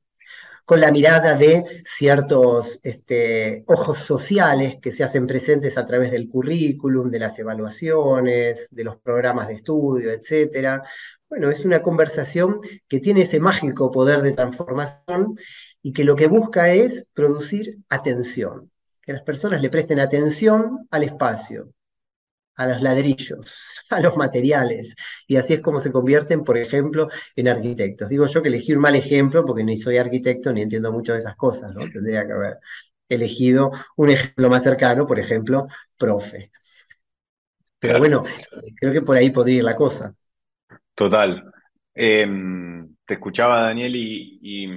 [0.64, 6.28] con la mirada de ciertos este, ojos sociales que se hacen presentes a través del
[6.28, 10.82] currículum, de las evaluaciones, de los programas de estudio, etc.
[11.28, 15.36] Bueno, es una conversación que tiene ese mágico poder de transformación
[15.82, 18.70] y que lo que busca es producir atención,
[19.02, 21.72] que las personas le presten atención al espacio,
[22.56, 23.56] a los ladrillos,
[23.90, 24.94] a los materiales.
[25.26, 28.08] Y así es como se convierten, por ejemplo, en arquitectos.
[28.08, 31.20] Digo yo que elegí un mal ejemplo porque ni soy arquitecto ni entiendo mucho de
[31.20, 31.88] esas cosas, ¿no?
[31.90, 32.58] Tendría que haber
[33.08, 36.50] elegido un ejemplo más cercano, por ejemplo, profe.
[37.78, 38.22] Pero bueno,
[38.76, 40.14] creo que por ahí podría ir la cosa.
[40.94, 41.52] Total.
[41.94, 44.68] Em, te escuchaba, Daniel, y, y,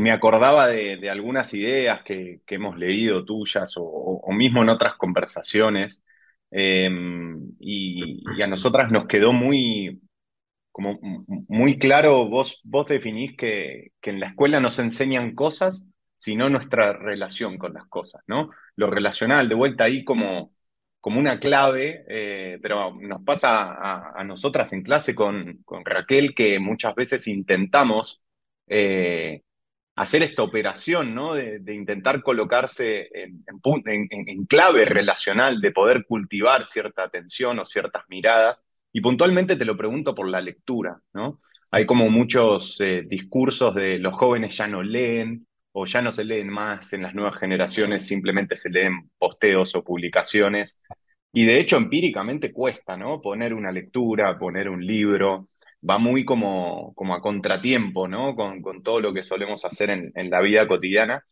[0.00, 6.02] me acordaba de, algunas ideas que, hemos leído tuyas o, mismo en otras conversaciones.
[6.50, 10.02] Em, y, a nosotras nos quedó muy,
[10.70, 10.98] como
[11.48, 16.92] muy claro, vos, vos definís que, que en la escuela nos enseñan cosas, sino nuestra
[16.92, 18.50] relación con las cosas, ¿no?
[18.76, 20.52] Lo relacional, de vuelta ahí como
[21.02, 26.94] como una clave, eh, pero nos pasa a, nosotras en clase con, Raquel que muchas
[26.94, 28.22] veces intentamos
[28.66, 29.42] eh,
[29.96, 31.34] hacer esta operación, ¿no?
[31.34, 38.64] De, intentar colocarse en, clave relacional, de poder cultivar cierta atención o ciertas miradas.
[38.92, 41.40] Y puntualmente te lo pregunto por la lectura, ¿no?
[41.70, 46.24] Hay como muchos eh, discursos de los jóvenes ya no leen, o ya no se
[46.24, 50.78] leen más en las nuevas generaciones, simplemente se leen posteos o publicaciones.
[51.32, 53.20] Y de hecho, empíricamente cuesta, ¿no?
[53.22, 55.48] Poner una lectura, poner un libro,
[55.88, 58.34] va muy como, como a contratiempo, ¿no?
[58.36, 61.24] Con, con todo lo que solemos hacer en, en, la vida cotidiana.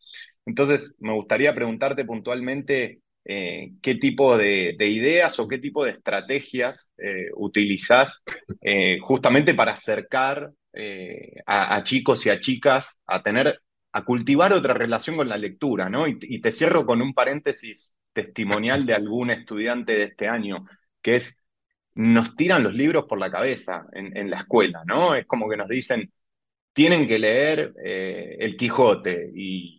[0.46, 5.92] Entonces, me gustaría preguntarte puntualmente eh, qué tipo de, de, ideas o qué tipo de
[5.92, 8.22] estrategias eh, utilizás
[8.62, 10.50] eh, justamente para acercar
[11.46, 13.60] a, a, chicos y a chicas a tener
[13.92, 16.06] a cultivar otra relación con la lectura, ¿no?
[16.06, 20.66] Y, te cierro con un paréntesis testimonial de algún estudiante de este año,
[21.02, 21.39] que es,
[21.94, 25.14] nos tiran los libros por la cabeza en, la escuela, ¿no?
[25.14, 26.12] Es como que nos dicen,
[26.72, 29.78] tienen que leer eh, El Quijote y,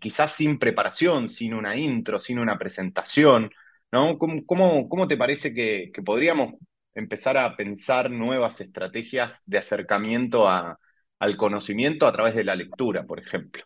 [0.00, 3.50] quizás sin preparación, sin una intro, sin una presentación,
[3.90, 4.18] ¿no?
[4.18, 6.54] ¿Cómo, te parece que, podríamos
[6.94, 13.18] empezar a pensar nuevas estrategias de acercamiento al conocimiento a través de la lectura, por
[13.18, 13.62] ejemplo.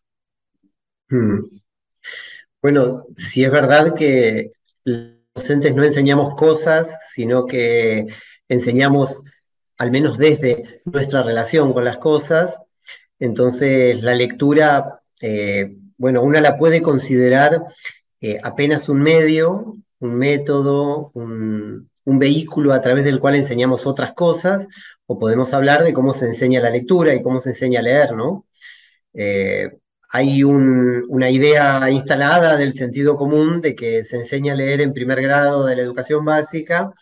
[1.08, 1.40] Hmm.
[2.60, 4.52] Bueno, si es verdad que
[5.34, 8.06] docentes no enseñamos cosas, sino que
[8.48, 9.22] enseñamos,
[9.78, 12.60] al menos desde nuestra relación con las cosas,
[13.18, 17.62] entonces la lectura, eh, bueno, una la puede considerar
[18.20, 24.68] eh, apenas un medio, un método, un, vehículo a través del cual enseñamos otras cosas,
[25.06, 28.12] o podemos hablar de cómo se enseña la lectura y cómo se enseña a leer,
[28.12, 28.46] ¿no?
[29.14, 29.78] Eh,
[30.14, 35.22] hay una idea instalada del sentido común de que se enseña a leer en primer
[35.22, 36.92] grado de la educación básica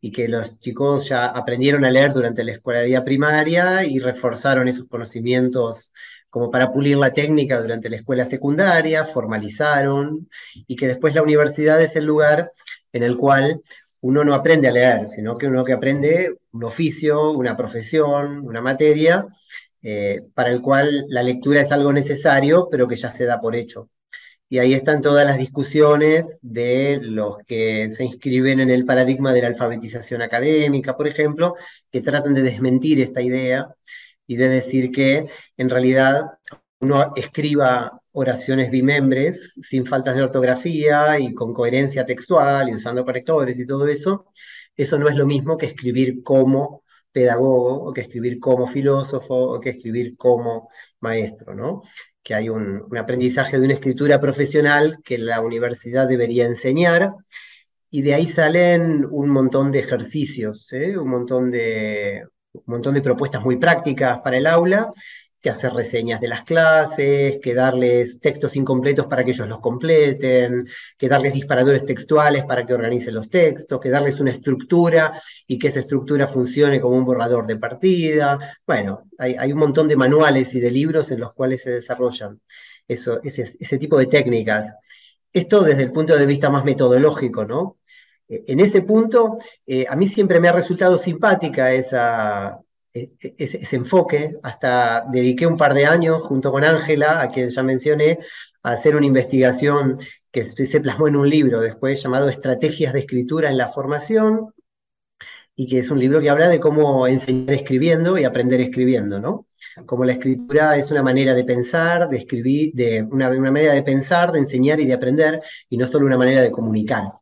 [0.00, 4.88] y que los chicos ya aprendieron a leer durante la escolaridad primaria y reforzaron esos
[4.88, 5.92] conocimientos
[6.30, 10.28] como para pulir la técnica durante la escuela secundaria, formalizaron,
[10.66, 12.50] y que después la universidad es el lugar
[12.92, 13.62] en el cual
[14.00, 18.60] uno no aprende a leer, sino que uno que aprende un oficio, una profesión, una
[18.60, 19.26] materia,
[19.82, 23.54] eh, para el cual la lectura es algo necesario, pero que ya se da por
[23.56, 23.90] hecho.
[24.50, 29.42] Y ahí están todas las discusiones de los que se inscriben en el paradigma de
[29.42, 31.54] la alfabetización académica, por ejemplo,
[31.90, 33.68] que tratan de desmentir esta idea
[34.26, 36.26] y de decir que en realidad
[36.80, 43.58] uno escriba oraciones bimembres sin faltas de ortografía y con coherencia textual y usando correctores
[43.58, 44.26] y todo eso,
[44.76, 49.60] eso no es lo mismo que escribir como pedagogo o que escribir como filósofo o
[49.60, 50.68] que escribir como
[51.00, 51.82] maestro, ¿no?
[52.22, 57.12] Que hay un, aprendizaje de una escritura profesional que la universidad debería enseñar
[57.90, 60.98] y de ahí salen un montón de ejercicios, ¿eh?
[60.98, 64.92] un, montón de, un montón de propuestas muy prácticas para el aula
[65.40, 70.66] que hacer reseñas de las clases, que darles textos incompletos para que ellos los completen,
[70.96, 75.12] que darles disparadores textuales para que organicen los textos, que darles una estructura
[75.46, 78.58] y que esa estructura funcione como un borrador de partida.
[78.66, 82.40] Bueno, hay, un montón de manuales y de libros en los cuales se desarrollan
[82.88, 84.74] eso, ese, tipo de técnicas.
[85.32, 87.78] Esto desde el punto de vista más metodológico, ¿no?
[88.28, 92.58] Eh, en ese punto, eh, a mí siempre me ha resultado simpática esa,
[92.98, 97.50] e, e, ese, enfoque, hasta dediqué un par de años junto con Ángela, a quien
[97.50, 98.18] ya mencioné,
[98.62, 99.98] a hacer una investigación
[100.30, 104.52] que se plasmó en un libro después llamado Estrategias de Escritura en la Formación,
[105.60, 109.46] y que es un libro que habla de cómo enseñar escribiendo y aprender escribiendo, ¿no?
[109.86, 114.30] Como la escritura es una manera de pensar, de escribir, de una, manera de pensar,
[114.30, 117.12] de enseñar y de aprender, y no solo una manera de comunicar.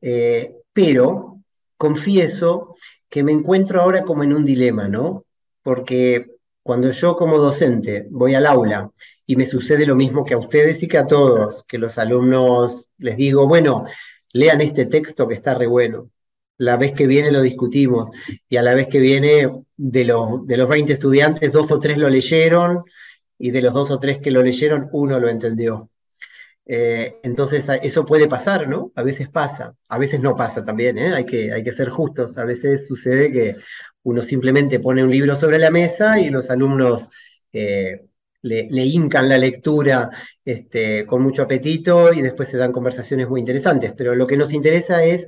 [0.00, 1.42] Eh, pero
[1.76, 2.76] confieso
[3.10, 5.24] que me encuentro ahora como en un dilema, ¿no?
[5.62, 6.26] Porque
[6.62, 8.90] cuando yo como docente voy al aula
[9.26, 12.88] y me sucede lo mismo que a ustedes y que a todos, que los alumnos
[12.98, 13.84] les digo, bueno,
[14.32, 16.10] lean este texto que está re bueno.
[16.58, 18.10] La vez que viene lo discutimos
[18.48, 21.98] y a la vez que viene de, los de los 20 estudiantes, dos o tres
[21.98, 22.84] lo leyeron
[23.38, 25.90] y de los dos o tres que lo leyeron, uno lo entendió.
[26.72, 28.92] Eh, entonces, eso puede pasar, ¿no?
[28.94, 31.12] A veces pasa, a veces no pasa también, ¿eh?
[31.12, 32.38] hay, que, hay que ser justos.
[32.38, 33.56] A veces sucede que
[34.04, 37.10] uno simplemente pone un libro sobre la mesa y los alumnos
[37.52, 38.06] eh,
[38.42, 40.10] le, hincan la lectura
[40.44, 43.92] este, con mucho apetito y después se dan conversaciones muy interesantes.
[43.96, 45.26] Pero lo que nos interesa es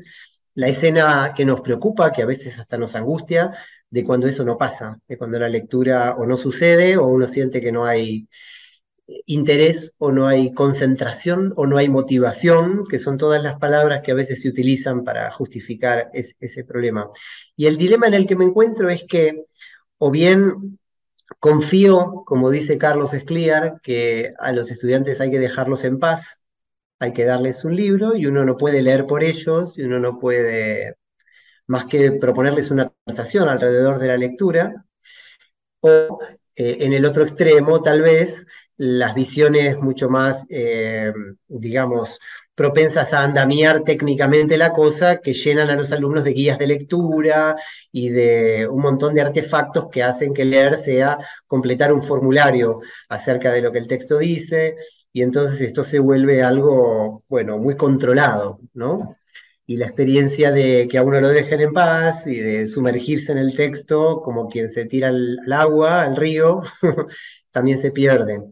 [0.54, 3.52] la escena que nos preocupa, que a veces hasta nos angustia,
[3.90, 7.60] de cuando eso no pasa, de cuando la lectura o no sucede o uno siente
[7.60, 8.28] que no hay
[9.26, 14.12] interés o no hay concentración o no hay motivación, que son todas las palabras que
[14.12, 17.10] a veces se utilizan para justificar ese problema.
[17.56, 19.44] Y el dilema en el que me encuentro es que
[19.98, 20.78] o bien
[21.38, 26.42] confío, como dice Carlos Escliar, que a los estudiantes hay que dejarlos en paz,
[26.98, 30.18] hay que darles un libro y uno no puede leer por ellos y uno no
[30.18, 30.96] puede
[31.66, 34.84] más que proponerles una conversación alrededor de la lectura,
[35.80, 36.18] o
[36.56, 38.46] eh, en el otro extremo, tal vez,
[38.76, 41.12] las visiones mucho más, eh,
[41.48, 42.18] digamos,
[42.54, 47.56] propensas a andamiar técnicamente la cosa, que llenan a los alumnos de guías de lectura
[47.90, 53.52] y de un montón de artefactos que hacen que leer sea completar un formulario acerca
[53.52, 54.76] de lo que el texto dice,
[55.12, 59.16] y entonces esto se vuelve algo, bueno, muy controlado, ¿no?
[59.66, 63.38] Y la experiencia de que a uno lo dejen en paz y de sumergirse en
[63.38, 66.62] el texto como quien se tira al, al agua, al río,
[67.50, 68.42] también se pierde.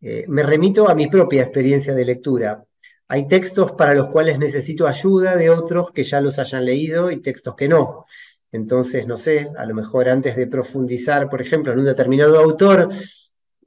[0.00, 2.64] Eh, me remito a mi propia experiencia de lectura.
[3.08, 7.20] Hay textos para los cuales necesito ayuda de otros que ya los hayan leído y
[7.20, 8.06] textos que no.
[8.52, 12.88] Entonces, no sé, a lo mejor antes de profundizar, por ejemplo, en un determinado autor,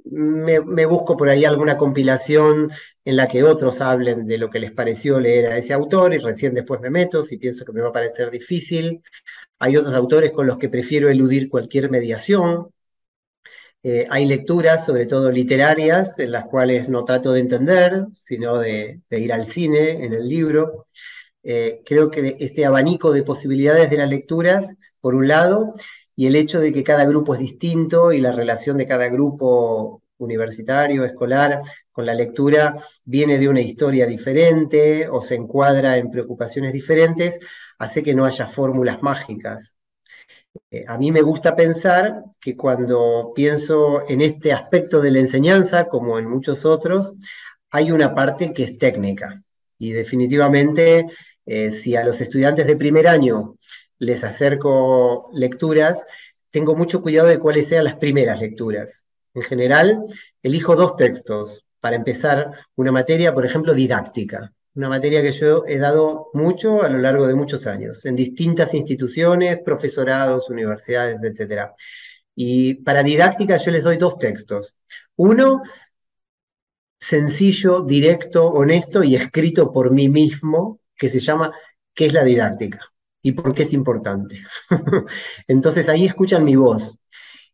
[0.06, 2.72] me, me, busco por ahí alguna compilación
[3.06, 6.18] en la que otros hablen de lo que les pareció leer a ese autor y
[6.18, 9.02] recién después me meto si pienso que me va a parecer difícil.
[9.60, 12.73] Hay otros autores con los que prefiero eludir cualquier mediación,
[13.86, 19.02] eh, hay lecturas, sobre todo literarias, en las cuales no trato de entender, sino de,
[19.12, 20.88] ir al cine, en el libro.
[21.44, 24.66] Eh, creo que este abanico de posibilidades de las lecturas,
[25.02, 25.74] por un lado,
[26.16, 30.02] y el hecho de que cada grupo es distinto y la relación de cada grupo
[30.18, 31.62] universitario, escolar,
[31.92, 37.40] con la lectura viene de una historia diferente o se encuadra en preocupaciones diferentes,
[37.78, 39.78] hace que no haya fórmulas mágicas.
[40.72, 45.88] Eh, a mí me gusta pensar que cuando pienso en este aspecto de la enseñanza,
[45.88, 47.16] como en muchos otros,
[47.72, 49.42] hay una parte que es técnica.
[49.80, 51.08] Y definitivamente,
[51.46, 53.56] eh, si a los estudiantes de primer año
[54.00, 56.06] les acerco lecturas,
[56.52, 59.06] tengo mucho cuidado de cuáles sean las primeras lecturas.
[59.34, 60.06] En general,
[60.44, 65.78] elijo dos textos para empezar una materia, por ejemplo, didáctica una materia que yo he
[65.78, 71.72] dado mucho a lo largo de muchos años, en distintas instituciones, profesorados, universidades, etc.
[72.36, 74.76] Y para didáctica yo les doy dos textos.
[75.16, 75.62] Uno,
[77.00, 81.52] sencillo, directo, honesto y escrito por mí mismo, que se llama
[81.94, 82.80] ¿Qué es la didáctica?
[83.22, 84.44] ¿Y por qué es importante?
[85.48, 87.00] Entonces ahí escuchan mi voz.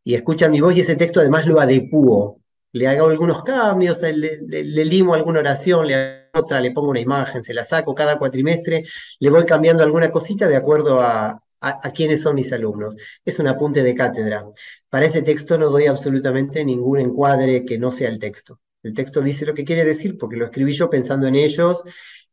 [0.03, 2.39] Y escuchan mi voz y ese texto además lo adecuo.
[2.72, 7.53] Le hago algunos cambios, le, limo alguna oración, le otra, le pongo una imagen, se
[7.53, 8.84] la saco cada cuatrimestre,
[9.20, 12.95] le voy cambiando alguna cosita de acuerdo a, a, quiénes son mis alumnos.
[13.26, 14.45] Es un apunte de cátedra.
[14.89, 18.59] Para ese texto no doy absolutamente ningún encuadre que no sea el texto.
[18.84, 21.84] El texto dice lo que quiere decir porque lo escribí yo pensando en ellos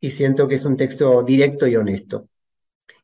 [0.00, 2.28] y siento que es un texto directo y honesto.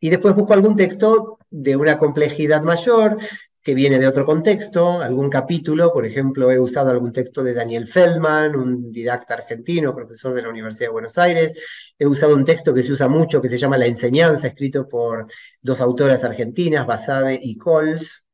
[0.01, 3.19] Y después busco algún texto de una complejidad mayor,
[3.63, 7.87] que viene de otro contexto, algún capítulo, por ejemplo, he usado algún texto de Daniel
[7.87, 11.55] Feldman, un didacta argentino, profesor de la Universidad de Buenos Aires,
[11.97, 15.27] he usado un texto que se usa mucho, que se llama La enseñanza, escrito por
[15.61, 18.27] dos autoras argentinas, Basabe y Coles,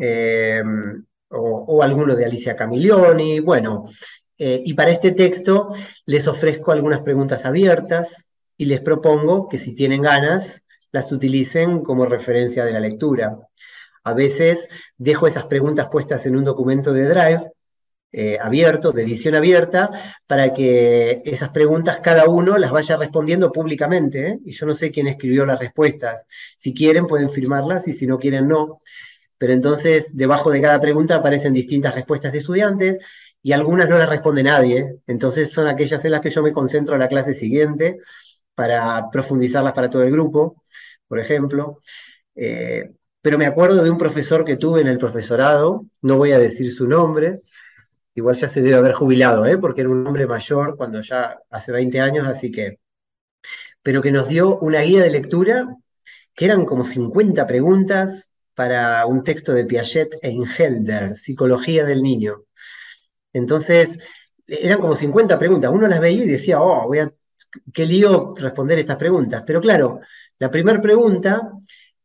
[0.00, 0.62] eh,
[1.28, 3.84] o, alguno de Alicia Camilioni, bueno,
[4.38, 5.68] eh, y para este texto
[6.06, 8.24] les ofrezco algunas preguntas abiertas
[8.56, 13.38] y les propongo que si tienen ganas, las utilicen como referencia de la lectura.
[14.04, 17.52] A veces dejo esas preguntas puestas en un documento de Drive
[18.14, 19.90] eh, abierto, de edición abierta,
[20.26, 24.28] para que esas preguntas cada uno las vaya respondiendo públicamente.
[24.28, 24.38] ¿eh?
[24.44, 26.26] Y yo no sé quién escribió las respuestas.
[26.56, 28.82] Si quieren pueden firmarlas y si no quieren no.
[29.38, 32.98] Pero entonces debajo de cada pregunta aparecen distintas respuestas de estudiantes
[33.42, 34.98] y algunas no las responde nadie.
[35.06, 37.98] Entonces son aquellas en las que yo me concentro en la clase siguiente
[38.54, 40.62] para profundizarlas para todo el grupo,
[41.08, 41.80] por ejemplo.
[42.34, 42.90] Eh,
[43.22, 46.72] pero me acuerdo de un profesor que tuve en el profesorado, no voy a decir
[46.72, 47.40] su nombre,
[48.14, 49.56] igual ya se debe haber jubilado, ¿eh?
[49.58, 52.80] porque era un hombre mayor cuando ya hace 20 años, así que...
[53.82, 55.68] pero que nos dio una guía de lectura
[56.34, 62.44] que eran como 50 preguntas para un texto de Piaget e Ingelder, Psicología del Niño.
[63.32, 63.98] Entonces,
[64.46, 65.70] eran como 50 preguntas.
[65.72, 67.12] Uno las veía y decía, oh, voy a,
[67.72, 69.42] qué lío responder estas preguntas.
[69.46, 70.00] Pero claro,
[70.38, 71.52] la primera pregunta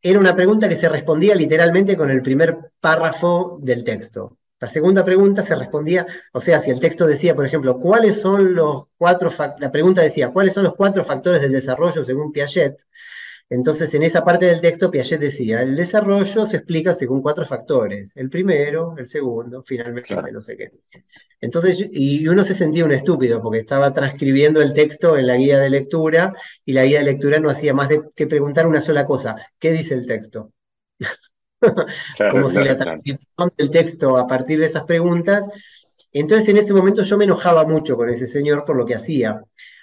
[0.01, 4.37] era una pregunta que se respondía literalmente con el primer párrafo del texto.
[4.59, 8.55] La segunda pregunta se respondía, o sea, si el texto decía, por ejemplo, ¿cuáles son
[8.55, 12.81] los cuatro, la pregunta decía, ¿cuáles son los cuatro factores del desarrollo según Piaget?
[13.49, 18.15] Entonces, en esa parte del texto, Piaget decía, el desarrollo se explica según cuatro factores,
[18.17, 20.71] el primero, el segundo, finalmente no sé qué.
[21.39, 25.59] Entonces, y uno se sentía un estúpido porque estaba transcribiendo el texto en la guía
[25.59, 26.33] de lectura
[26.65, 29.71] y la guía de lectura no hacía más de que preguntar una sola cosa, ¿qué
[29.71, 30.51] dice el texto?
[32.31, 35.47] Como si la transcripción del texto a partir de esas preguntas.
[36.11, 39.41] Entonces, en ese momento yo me enojaba mucho con ese señor por lo que hacía.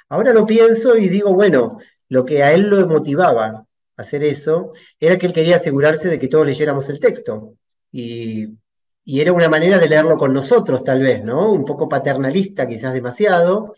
[0.09, 4.73] Ahora lo pienso y digo, bueno, lo que a él lo motivaba a hacer eso
[4.99, 7.55] era que él quería asegurarse de que todos leyéramos el texto.
[7.93, 8.59] Y,
[9.07, 11.53] era una manera de leerlo con nosotros, tal vez, ¿no?
[11.53, 13.75] Un poco paternalista, quizás demasiado.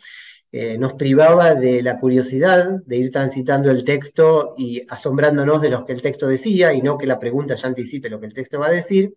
[0.53, 5.85] Eh, nos privaba de la curiosidad de ir transitando el texto y asombrándonos de lo
[5.85, 8.61] que el texto decía y no que la pregunta ya anticipe lo que el texto
[8.61, 9.15] va a decir,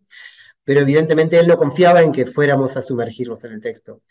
[0.64, 4.02] pero evidentemente él no confiaba en que fuéramos a sumergirnos en el texto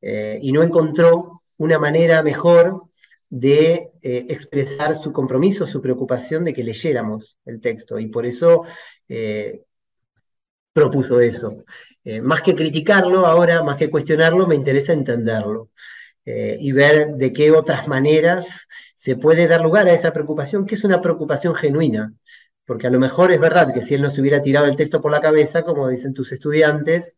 [0.00, 2.87] eh, y no encontró una manera mejor
[3.30, 7.98] de eh, expresar su compromiso, su preocupación de que leyéramos el texto.
[7.98, 8.64] Y por eso
[9.08, 9.62] eh,
[10.72, 11.64] propuso eso.
[12.04, 15.70] Eh, más que criticarlo ahora, más que cuestionarlo, me interesa entenderlo
[16.30, 20.84] y ver de qué otras maneras se puede dar lugar a esa preocupación, que es
[20.84, 22.12] una preocupación genuina.
[22.66, 25.00] Porque a lo mejor es verdad que si él no se hubiera tirado el texto
[25.00, 27.16] por la cabeza, como dicen tus estudiantes,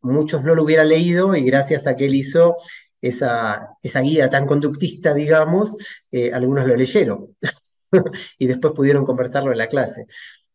[0.00, 2.56] muchos no lo hubieran leído y gracias a que él hizo
[3.00, 5.70] esa, guía tan conductista, digamos,
[6.10, 7.36] eh, algunos lo leyeron
[8.38, 10.06] y después pudieron conversarlo en la clase.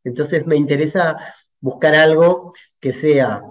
[0.03, 1.17] Entonces me interesa
[1.59, 3.41] buscar algo que sea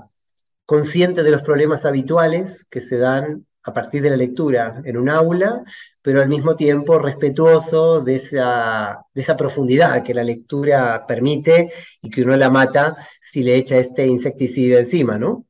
[0.67, 5.09] consciente de los problemas habituales que se dan a partir de la lectura en un
[5.09, 5.65] aula,
[6.03, 11.73] pero al mismo tiempo respetuoso de esa, de esa profundidad que la lectura permite
[12.03, 15.47] y que uno la mata si le echa este insecticida encima, ¿no?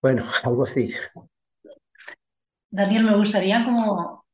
[0.00, 0.94] Bueno, algo así.
[2.76, 4.26] Daniel, me gustaría como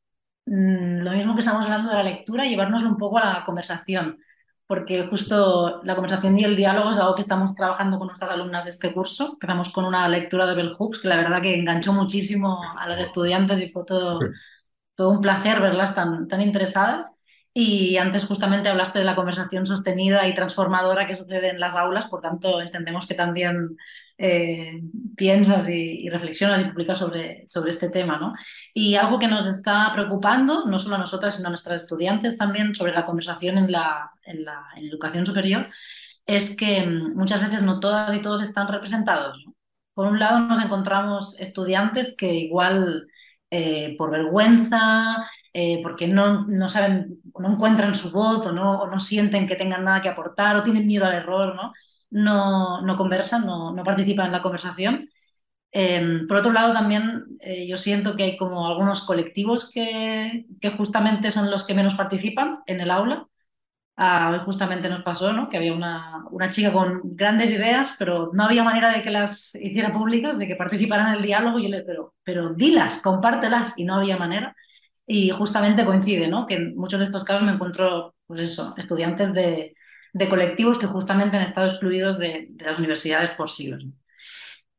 [0.47, 4.19] mm, lo mismo que estamos hablando de la lectura, llevarnos un poco a la conversación,
[4.67, 8.65] porque justo la conversación y el diálogo es algo que estamos trabajando con nuestras alumnas
[8.65, 9.35] de este curso.
[9.35, 12.99] Empezamos con una lectura de Bell Hooks, que la verdad que enganchó muchísimo a las
[12.99, 14.19] estudiantes y fue todo,
[14.97, 17.22] todo un placer verlas tan, tan interesadas.
[17.55, 22.07] Y antes justamente hablaste de la conversación sostenida y transformadora que sucede en las aulas,
[22.07, 23.77] por tanto entendemos que también
[24.17, 24.81] eh,
[25.17, 28.19] piensas y, reflexionas y publicas sobre, sobre este tema.
[28.19, 28.33] ¿no?
[28.73, 32.75] Y algo que nos está preocupando, no solo a nosotras, sino a nuestras estudiantes también,
[32.75, 35.69] sobre la conversación en la, en la educación superior,
[36.27, 39.45] es que mm, muchas veces no todas y todos están representados.
[39.95, 43.09] Por un lado nos encontramos estudiantes que igual
[43.51, 49.01] eh, por vergüenza, eh, porque no, no, saben, no encuentran su voz o no, no,
[49.01, 51.73] sienten que tengan nada que aportar o tienen miedo al error, ¿no?
[52.11, 55.11] No, no conversan, no, no, participan en la conversación.
[55.73, 60.71] Em, por otro lado, también eh, yo siento que hay como algunos colectivos que, que,
[60.71, 63.27] justamente son los que menos participan en el aula.
[63.97, 65.49] Ah, hoy justamente nos pasó ¿no?
[65.49, 69.55] que había una, una, chica con grandes ideas, pero no había manera de que las
[69.55, 71.59] hiciera públicas, de que participaran en el diálogo.
[71.59, 74.57] Y yo le pero, pero dilas, compártelas, y no había manera.
[75.13, 76.47] Y justamente coincide, ¿no?
[76.47, 79.75] Que en muchos de estos casos me encuentro, pues eso, estudiantes de,
[80.15, 83.85] de colectivos que justamente han estado excluidos de, las universidades por siglos.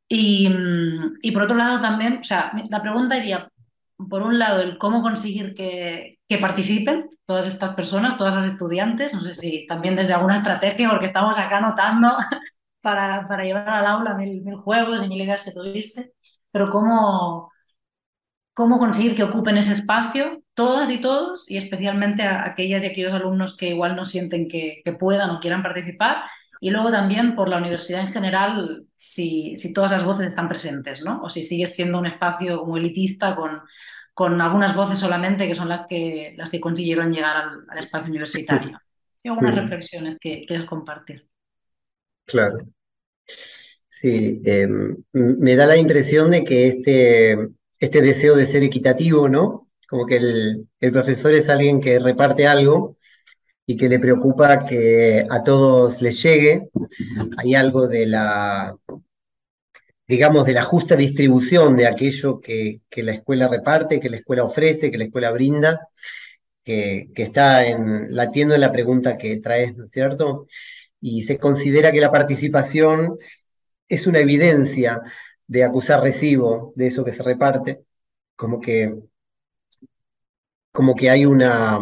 [0.08, 0.50] Y,
[1.22, 3.48] y, por otro lado también, o sea, la pregunta iría,
[4.10, 9.14] por un lado, el cómo conseguir que, que, participen todas estas personas, todas las estudiantes,
[9.14, 12.10] no sé si también desde alguna estrategia, porque estamos acá anotando
[12.82, 16.14] para, para llevar al aula mil, mil juegos y mil ideas que tuviste,
[16.52, 17.53] pero cómo,
[18.54, 23.14] cómo conseguir que ocupen ese espacio todas y todos, y especialmente a aquellas y aquellos
[23.14, 26.24] alumnos que igual no sienten que, puedan o quieran participar,
[26.60, 31.04] y luego también por la universidad en general, si, si, todas las voces están presentes,
[31.04, 31.22] ¿no?
[31.22, 33.62] O si sigue siendo un espacio como elitista con,
[34.14, 37.36] con algunas voces solamente que son las que, las que consiguieron llegar
[37.68, 38.80] al, espacio universitario.
[39.16, 41.26] Sí, algunas reflexiones que quieres compartir.
[42.26, 42.58] Claro.
[43.88, 47.38] Sí, em, me da la impresión de que este,
[47.84, 49.68] este deseo de ser equitativo, ¿no?
[49.90, 52.96] Como que el, profesor es alguien que reparte algo
[53.66, 56.70] y que le preocupa que a todos les llegue.
[57.38, 58.74] Hay algo de la,
[60.08, 64.90] digamos, de la justa distribución de aquello que, la escuela reparte, que la escuela ofrece,
[64.90, 65.90] que la escuela brinda,
[66.64, 70.48] que, está en, latiendo en la pregunta que traes, ¿no es cierto?
[71.02, 73.18] Y se considera que la participación
[73.90, 75.02] es una evidencia
[75.48, 77.84] de acusar recibo de eso que se reparte,
[78.36, 78.96] como que,
[80.72, 81.80] como que hay una,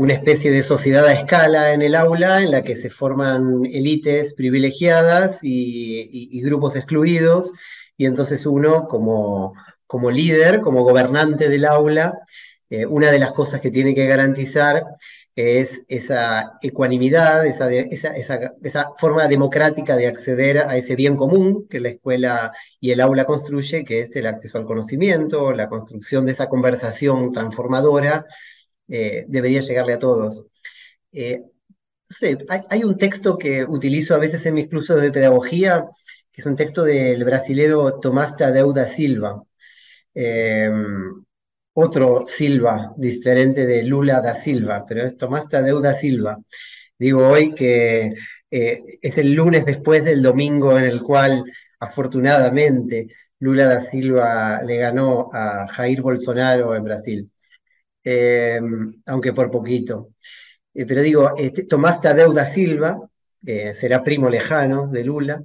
[0.00, 4.32] una especie de sociedad a escala en el aula en la que se forman élites
[4.32, 7.52] privilegiadas y, grupos excluidos,
[7.98, 9.54] y entonces uno como,
[9.86, 12.18] como líder, como gobernante del aula,
[12.70, 14.84] eh, una de las cosas que tiene que garantizar
[15.36, 21.90] es esa ecuanimidad, esa, esa, forma democrática de acceder a ese bien común que la
[21.90, 26.48] escuela y el aula construye, que es el acceso al conocimiento, la construcción de esa
[26.48, 28.26] conversación transformadora
[28.88, 30.44] eh, debería llegarle a todos.
[31.12, 31.42] Eh,
[32.68, 35.86] hay, un texto que utilizo a veces en mis cursos de pedagogía,
[36.32, 39.42] que es un texto del brasilero Tomás Tadeu da Silva.
[40.14, 40.70] Eh,
[41.74, 46.38] otro Silva, diferente de Lula da Silva, pero es Tomás Tadeu da Silva.
[46.98, 48.14] Digo hoy que
[48.50, 51.44] es el lunes después del domingo en el cual,
[51.78, 53.08] afortunadamente,
[53.38, 57.30] Lula da Silva le ganó a Jair Bolsonaro en Brasil.
[58.02, 60.10] Em, aunque por poquito.
[60.74, 62.98] Eh, pero digo, este, Tomás Tadeu da Silva,
[63.74, 65.42] será primo lejano de Lula,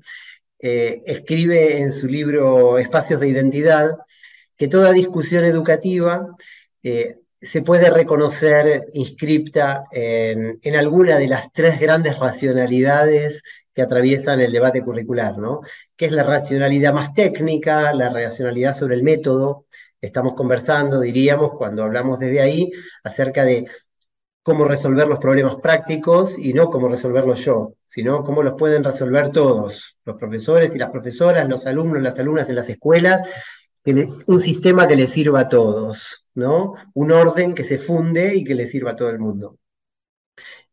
[0.59, 3.91] eh, escribe en su libro Espacios de Identidad
[4.57, 6.27] que toda discusión educativa
[6.83, 13.43] eh, se puede reconocer inscripta en, alguna de las tres grandes racionalidades
[13.73, 15.61] que atraviesan el debate curricular, ¿no?
[15.95, 19.65] que es la racionalidad más técnica, la racionalidad sobre el método,
[20.01, 22.71] estamos conversando, diríamos, cuando hablamos desde ahí,
[23.03, 23.65] acerca de
[24.41, 29.29] cómo resolver los problemas prácticos y no cómo resolverlos yo, sino cómo los pueden resolver
[29.29, 33.27] todos, los profesores y las profesoras, los alumnos, las alumnas en las escuelas,
[33.85, 36.75] un sistema que les sirva a todos, ¿no?
[36.93, 39.59] Un orden que se funde y que le sirva a todo el mundo.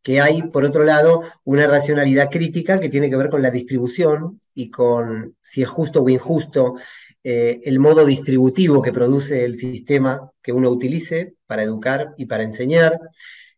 [0.03, 4.41] Que hay, por otro lado, una racionalidad crítica que tiene que ver con la distribución
[4.55, 6.77] y con si es justo o injusto
[7.25, 12.43] eh, el modo distributivo que produce el sistema que uno utilice para educar y para
[12.45, 12.99] enseñar.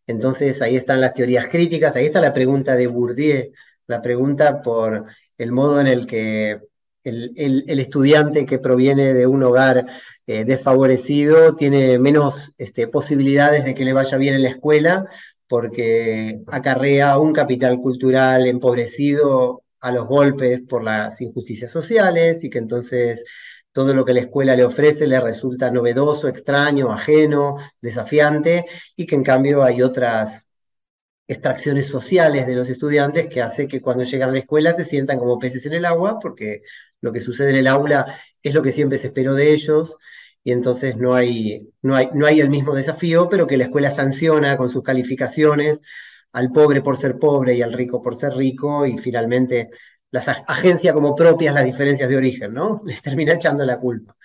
[0.05, 3.51] Entonces ahí están las teorías críticas, ahí está la pregunta de Bourdieu,
[3.87, 5.05] la pregunta por
[5.37, 6.61] el modo en el que
[7.05, 9.85] el, estudiante que proviene de un hogar
[10.27, 15.05] eh, desfavorecido tiene menos este, posibilidades de que le vaya bien en la escuela
[15.47, 22.57] porque acarrea un capital cultural empobrecido a los golpes por las injusticias sociales y que
[22.57, 23.23] entonces
[23.71, 29.15] todo lo que la escuela le ofrece le resulta novedoso, extraño, ajeno, desafiante, y que
[29.15, 30.47] en cambio hay otras
[31.27, 35.19] extracciones sociales de los estudiantes que hace que cuando llegan a la escuela se sientan
[35.19, 36.61] como peces en el agua, porque
[37.05, 39.95] lo que sucede en el aula es lo que siempre se esperó de ellos,
[40.43, 43.91] y entonces no hay, no hay, no hay el mismo desafío, pero que la escuela
[43.91, 45.81] sanciona con sus calificaciones
[46.33, 49.69] al pobre por ser pobre y al rico por ser rico, y finalmente
[50.11, 52.81] las agencias como propias las diferencias de origen, ¿no?
[52.85, 54.15] Les termina echando la culpa.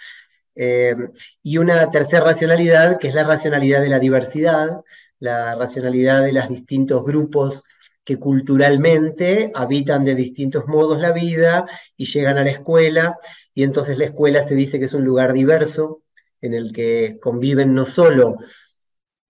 [0.55, 0.95] Eh,
[1.43, 4.81] y una tercera racionalidad, que es la racionalidad de la diversidad,
[5.19, 7.63] la racionalidad de los distintos grupos
[8.11, 11.65] que culturalmente habitan de distintos modos la vida
[11.97, 13.17] y llegan a la escuela,
[13.55, 16.03] y entonces la escuela se dice que es un lugar diverso
[16.41, 18.39] en el que conviven no solo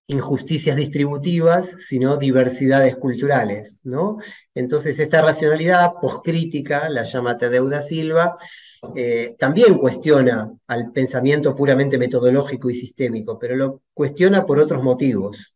[0.07, 4.17] injusticias distributivas, sino diversidades culturales, ¿no?
[4.55, 8.39] Entonces esta racionalidad poscrítica, la llama Tadeuda Silva,
[8.97, 15.55] eh, también cuestiona al pensamiento puramente metodológico y sistémico, pero lo cuestiona por otros motivos,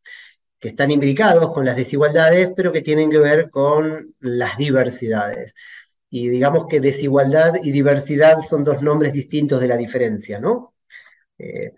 [0.64, 5.54] que están imbricados con las desigualdades, pero que tienen que ver con las diversidades.
[6.08, 10.72] Y digamos que desigualdad y diversidad son dos nombres distintos de la diferencia, ¿no?
[11.36, 11.74] Eh,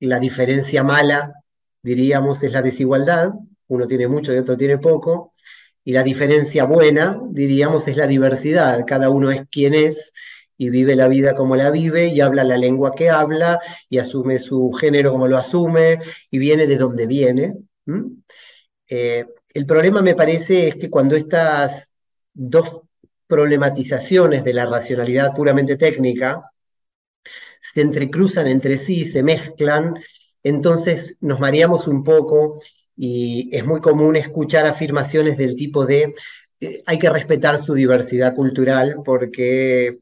[0.00, 1.34] la diferencia mala
[1.82, 3.32] diríamos, es la desigualdad,
[3.68, 5.32] uno tiene mucho y otro tiene poco,
[5.84, 10.12] y la diferencia buena, diríamos, es la diversidad, cada uno es quien es
[10.58, 14.40] y vive la vida como la vive y habla la lengua que habla y asume
[14.40, 17.54] su género como lo asume y viene de donde viene.
[18.88, 21.92] Eh, el problema me parece es que cuando estas
[22.32, 22.82] dos
[23.26, 26.50] problematizaciones de la racionalidad puramente técnica
[27.60, 29.94] se entrecruzan entre sí, se mezclan,
[30.42, 32.60] entonces nos mareamos un poco
[32.96, 36.14] y es muy común escuchar afirmaciones del tipo de
[36.60, 39.98] eh, hay que respetar su diversidad cultural porque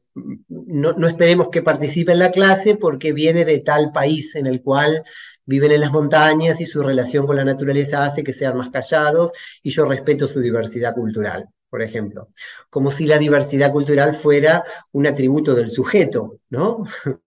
[0.47, 5.03] no, esperemos que participe en la clase porque viene de tal país en el cual
[5.45, 9.31] viven en las montañas y su relación con la naturaleza hace que sean más callados
[9.63, 11.47] y yo respeto su diversidad cultural.
[11.69, 12.29] por ejemplo,
[12.69, 16.85] como si la diversidad cultural fuera un atributo del sujeto, ¿no?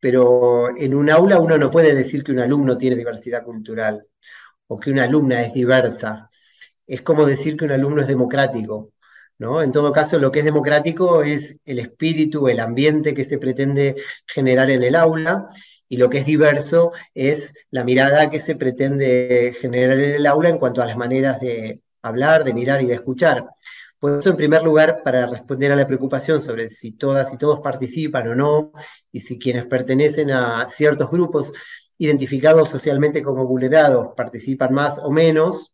[0.00, 4.06] Pero en un aula uno no puede decir que un alumno tiene diversidad cultural
[4.68, 6.30] o que una alumna es diversa.
[6.86, 8.92] Es como decir que un alumno es democrático,
[9.38, 9.62] ¿no?
[9.62, 13.96] En todo caso, lo que es democrático es el espíritu, el ambiente que se pretende
[14.26, 15.48] generar en el aula
[15.90, 20.48] y lo que es diverso es la mirada que se pretende generar en el aula
[20.48, 23.44] en cuanto a las maneras de hablar, de mirar y de escuchar.
[23.98, 27.60] Por eso, en primer lugar, para responder a la preocupación sobre si todas y todos
[27.60, 28.72] participan o no,
[29.10, 31.52] y si quienes pertenecen a ciertos grupos
[31.98, 35.72] identificados socialmente como vulnerados participan más o menos,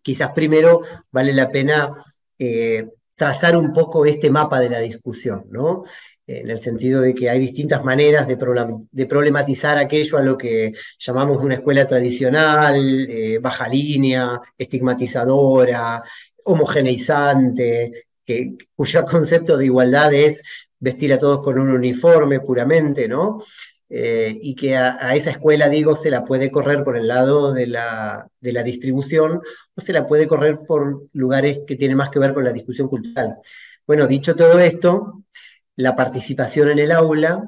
[0.00, 1.92] quizás primero vale la pena
[2.38, 5.84] eh, trazar un poco este mapa de la discusión, ¿no?
[6.26, 8.36] En el sentido de que hay distintas maneras de,
[9.06, 16.02] problematizar aquello a lo que llamamos una escuela tradicional, eh, baja línea, estigmatizadora,
[16.44, 20.42] homogeneizante, que, cuyo concepto de igualdad es
[20.78, 23.42] vestir a todos con un uniforme puramente, ¿no?
[23.90, 27.66] Eh, y que a, esa escuela, digo, se la puede correr por el lado de
[27.66, 29.42] la, de la distribución
[29.74, 32.88] o se la puede correr por lugares que tienen más que ver con la discusión
[32.88, 33.36] cultural.
[33.86, 35.23] Bueno, dicho todo esto,
[35.76, 37.44] la participación en el aula,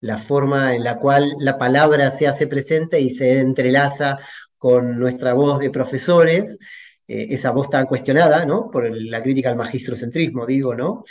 [0.00, 4.18] la forma en la cual la palabra se hace presente y se entrelaza
[4.56, 6.58] con nuestra voz de profesores,
[7.06, 8.70] eh, esa voz tan cuestionada, ¿no?
[8.70, 11.04] Por la crítica al magistrocentrismo, digo, ¿no?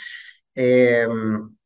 [0.54, 1.56] Em,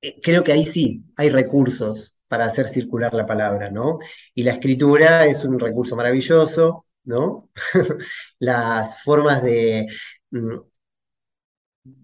[0.00, 3.98] eh, creo que ahí sí hay recursos para hacer circular la palabra, ¿no?
[4.34, 7.50] Y la escritura es un recurso maravilloso, ¿no?
[8.38, 9.86] Las formas de
[10.30, 10.56] mm,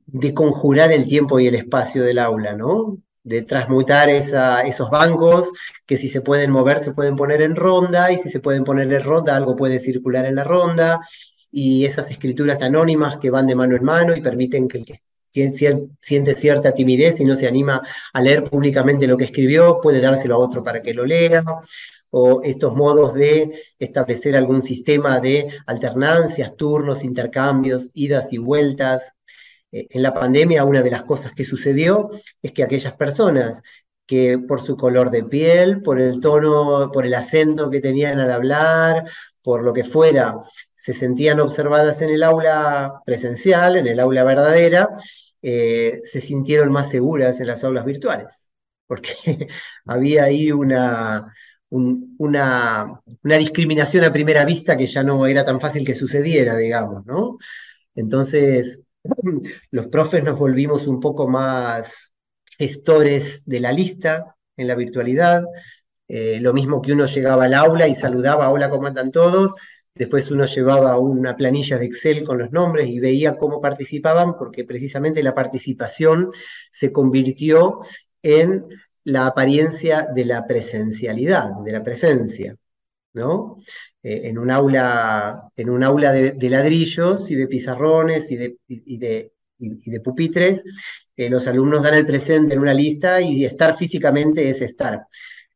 [0.07, 2.99] de conjurar el tiempo y el espacio del aula, ¿no?
[3.25, 5.51] De transmutar esos bancos
[5.87, 8.93] que si se pueden mover se pueden poner en ronda y si se pueden poner
[8.93, 11.01] en ronda algo puede circular en la ronda
[11.51, 14.95] y esas escrituras anónimas que van de mano en mano y permiten que el que
[15.33, 20.35] siente cierta timidez y no se anima a leer públicamente lo que escribió, puede dárselo
[20.35, 21.43] a otro para que lo lea,
[22.11, 29.15] o estos modos de establecer algún sistema de alternancias, turnos, intercambios, idas y vueltas,
[29.73, 32.11] en la pandemia una de las cosas que sucedió
[32.43, 33.63] es que aquellas personas
[34.07, 38.31] que por su color de piel, por el tono, por el acento que tenían al
[38.31, 39.05] hablar,
[39.43, 40.37] por lo que fuera,
[40.75, 44.89] se sentían observadas en el aula presencial, en el aula verdadera,
[45.41, 48.53] eh, se sintieron más seguras en las aulas virtuales,
[48.87, 49.09] porque
[49.87, 51.35] había ahí una,
[51.71, 57.05] una, una, discriminación a primera vista que ya no era tan fácil que sucediera, digamos,
[57.07, 57.39] ¿no?
[57.95, 58.82] Entonces,
[59.71, 62.13] los profes nos volvimos un poco más
[62.59, 65.45] gestores de la lista en la virtualidad,
[66.09, 69.55] eh, lo mismo que uno llegaba al aula y saludaba, hola, ¿cómo andan todos?
[69.95, 74.65] Después uno llevaba una planilla de Excel con los nombres y veía cómo participaban, porque
[74.65, 76.31] precisamente la participación
[76.71, 77.81] se convirtió
[78.23, 78.65] en
[79.05, 82.57] la apariencia de la presencialidad, de la presencia.
[83.15, 83.59] ¿no?
[84.03, 89.33] Eh, en un aula, en un aula de, ladrillos y de pizarrones y de,
[90.03, 90.65] pupitres,
[91.17, 95.07] eh, los alumnos dan el presente en una lista y estar físicamente es estar.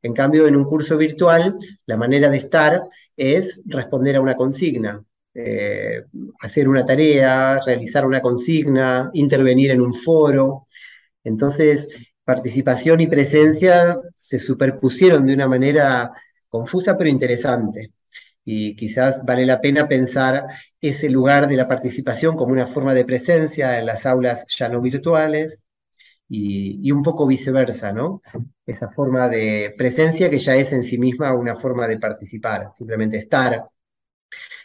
[0.02, 2.82] En cambio, en un curso virtual, la manera de estar
[3.16, 5.02] es responder a una consigna,
[5.34, 6.04] eh,
[6.40, 10.66] hacer una tarea, realizar una consigna, intervenir en un foro.
[11.24, 11.88] Entonces,
[12.24, 16.12] participación y presencia se superpusieron de una manera
[16.48, 17.95] confusa pero interesante.
[18.48, 20.46] Y quizás vale la pena pensar
[20.80, 24.80] ese lugar de la participación como una forma de presencia en las aulas ya no
[24.80, 25.66] virtuales
[26.28, 28.22] y, un poco viceversa, ¿no?
[28.66, 33.18] Esa forma de presencia que ya es en sí misma una forma de participar, simplemente
[33.18, 33.64] estar,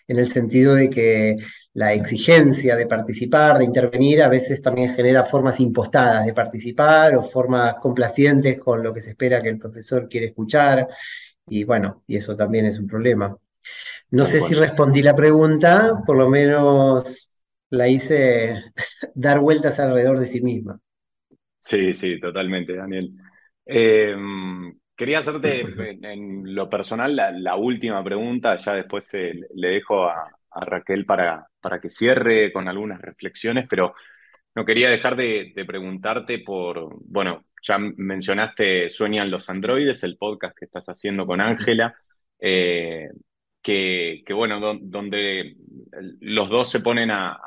[0.07, 1.37] en el sentido de que
[1.73, 7.23] la exigencia de participar, de intervenir, a veces también genera formas impostadas de participar o
[7.23, 10.87] formas complacientes con lo que se espera que el profesor quiere escuchar
[11.47, 13.37] y bueno, y eso también es un problema.
[14.11, 17.29] No sé si respondí la pregunta, por lo menos
[17.69, 18.63] la hice
[19.15, 20.79] dar vueltas alrededor de sí misma.
[21.59, 23.11] Sí, sí, totalmente, Daniel.
[23.65, 25.61] Em, quería hacerte
[26.01, 31.79] en, lo personal la, última pregunta, ya después eh, le dejo a, Raquel para, para,
[31.79, 33.93] que cierre con algunas reflexiones, pero
[34.53, 40.57] no quería dejar de, de preguntarte por, bueno, ya mencionaste Sueñan los androides, el podcast
[40.57, 41.95] que estás haciendo con Ángela,
[42.39, 43.09] eh,
[43.61, 45.55] que, bueno, donde
[46.19, 47.39] los dos se ponen a,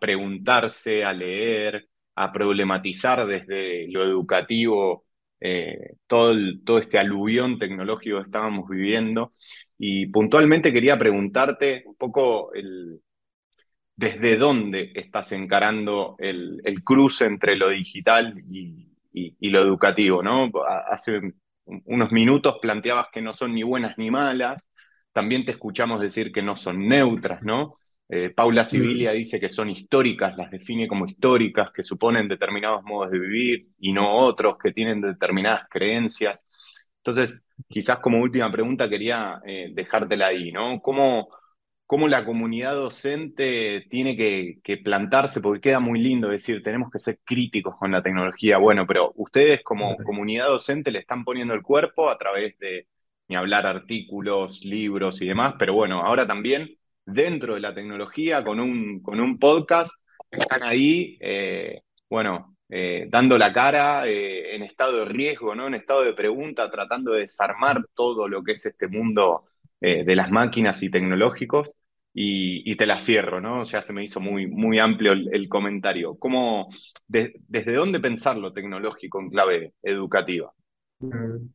[0.00, 5.04] preguntarse, a leer, a problematizar desde lo educativo
[5.38, 6.34] eh, todo,
[6.64, 9.32] todo este aluvión tecnológico que estábamos viviendo.
[9.78, 13.00] Y puntualmente quería preguntarte un poco el,
[13.96, 18.92] desde dónde estás encarando el, cruce entre lo digital y,
[19.48, 20.50] lo educativo, ¿no?
[20.90, 21.20] Hace
[21.64, 24.68] unos minutos planteabas que no son ni buenas ni malas,
[25.16, 27.78] también te escuchamos decir que no son neutras, ¿no?
[28.06, 28.66] Eh, Paula mm.
[28.66, 33.68] Sibilia dice que son históricas, las define como históricas, que suponen determinados modos de vivir
[33.78, 36.44] y no otros, que tienen determinadas creencias.
[36.98, 40.82] Entonces, quizás como última pregunta quería eh, dejártela ahí, ¿no?
[40.82, 41.30] ¿Cómo,
[41.86, 47.20] cómo la comunidad docente tiene que, plantarse, porque queda muy lindo decir, tenemos que ser
[47.24, 48.58] críticos con la tecnología.
[48.58, 52.86] Bueno, pero ustedes como comunidad docente le están poniendo el cuerpo a través de,
[53.28, 58.60] ni hablar, artículos, libros y demás, pero bueno, ahora también dentro de la tecnología, con
[58.60, 59.90] un, con un podcast,
[60.30, 65.68] están ahí, eh, bueno, eh, dando la cara eh, en estado de riesgo, ¿no?
[65.68, 69.44] En estado de pregunta, tratando de desarmar todo lo que es este mundo
[69.78, 71.70] de las máquinas y tecnológicos.
[72.12, 73.62] Y, te la cierro, ¿no?
[73.64, 76.18] Ya se me hizo muy, muy amplio el, comentario.
[76.18, 76.70] ¿Cómo,
[77.06, 80.50] ¿Desde dónde pensar lo tecnológico en clave educativa?
[80.98, 81.50] Mm.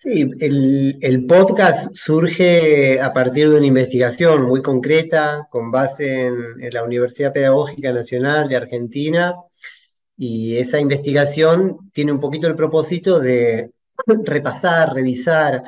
[0.00, 6.84] Sí, el, podcast surge a partir de una investigación muy concreta con base en, la
[6.84, 9.34] Universidad Pedagógica Nacional de Argentina
[10.16, 13.72] y esa investigación tiene un poquito el propósito de
[14.06, 15.64] repasar, revisar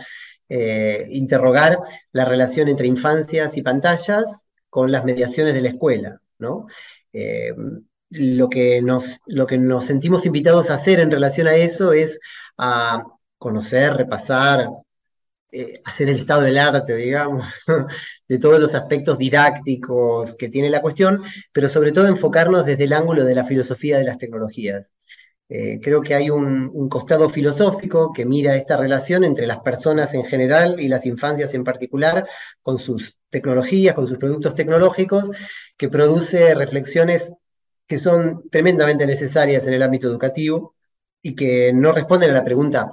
[0.49, 1.79] eh, interrogar
[2.13, 6.69] la relación entre infancias y pantallas con las mediaciones de la escuela, ¿no?
[7.13, 7.53] Eh,
[8.11, 12.21] lo, que nos, lo que nos sentimos invitados a hacer en relación a eso es
[12.57, 13.03] a
[13.41, 14.69] conocer, repasar,
[15.51, 17.47] eh, hacer el estado del arte, digamos,
[18.29, 21.23] de todos los aspectos didácticos que tiene la cuestión,
[21.53, 24.93] pero sobre todo enfocarnos desde el ángulo de la filosofía de las tecnologías.
[25.49, 30.25] Eh, creo que hay un, costado filosófico que mira esta relación entre las personas en
[30.25, 32.29] general y las infancias en particular,
[32.63, 35.31] con sus tecnologías, con sus productos tecnológicos,
[35.77, 37.33] que produce reflexiones
[37.87, 40.77] que son tremendamente necesarias en el ámbito educativo
[41.23, 42.91] y que no responden a la pregunta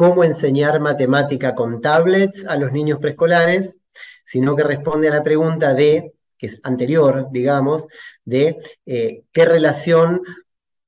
[0.00, 3.80] cómo enseñar matemática con tablets a los niños preescolares,
[4.24, 7.86] sino que responde a la pregunta de, que es anterior, digamos,
[8.24, 10.22] de eh, qué relación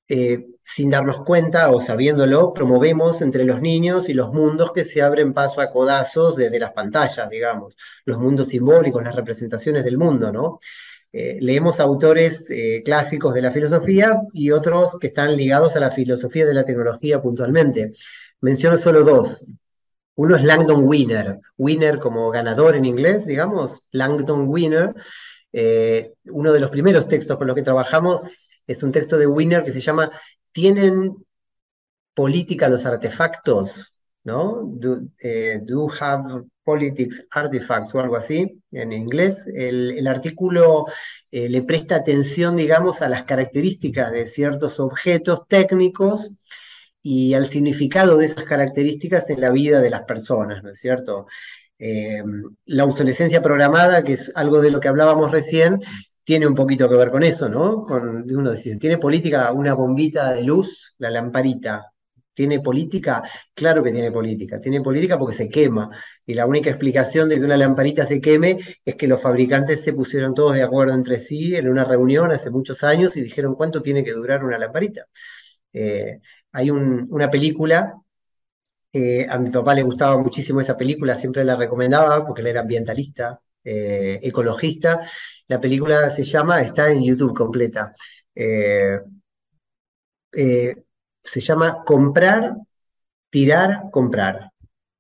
[0.08, 5.02] eh, sin darnos cuenta o sabiéndolo, promovemos entre los niños y los mundos que se
[5.02, 10.32] abren paso a codazos desde las pantallas, digamos, los mundos simbólicos, las representaciones del mundo,
[10.32, 10.58] ¿no?
[11.12, 12.50] Eh, leemos autores
[12.82, 17.20] clásicos de la filosofía y otros que están ligados a la filosofía de la tecnología
[17.20, 17.92] puntualmente.
[18.43, 19.38] Menciono solo dos.
[20.16, 24.95] Uno es Langdon Winner, Winner como ganador en inglés, digamos, Langdon Winner.
[25.53, 28.22] Eh, uno de los primeros textos con los que trabajamos
[28.66, 30.11] es un texto de Winner que se llama
[30.51, 31.14] ¿Tienen
[32.14, 33.95] política los artefactos?
[34.24, 34.62] ¿No?
[34.64, 35.61] Do, eh,
[36.01, 39.47] have politics artifacts o algo así en inglés.
[39.55, 40.86] El, artículo
[41.30, 46.38] eh, le presta atención, digamos, a las características de ciertos objetos técnicos
[47.03, 51.26] y al significado de esas características en la vida de las personas, ¿no es cierto?
[51.78, 52.22] Eh,
[52.66, 55.80] la obsolescencia programada, que es algo de lo que hablábamos recién,
[56.24, 57.84] tiene un poquito que ver con eso, ¿no?
[57.84, 61.92] Con, uno dice, ¿tiene política una bombita de luz, la lamparita?
[62.34, 63.22] ¿Tiene política?
[63.53, 64.59] Claro que tiene política.
[64.61, 65.90] Tiene política porque se quema.
[66.24, 69.92] Y la única explicación de que una lamparita se queme es que los fabricantes se
[69.92, 73.82] pusieron todos de acuerdo entre sí en una reunión hace muchos años y dijeron cuánto
[73.82, 75.07] tiene que durar una lamparita.
[75.72, 76.20] Eh,
[76.53, 77.94] hay una película,
[78.92, 82.61] eh, a mi papá le gustaba muchísimo esa película, siempre la recomendaba porque él era
[82.61, 85.00] ambientalista, eh, ecologista.
[85.48, 87.92] La película se llama, está en YouTube completa.
[88.34, 89.00] Eh,
[90.32, 90.76] eh,
[91.22, 92.57] se llama Comprar,
[93.30, 94.50] Tirar, Comprar.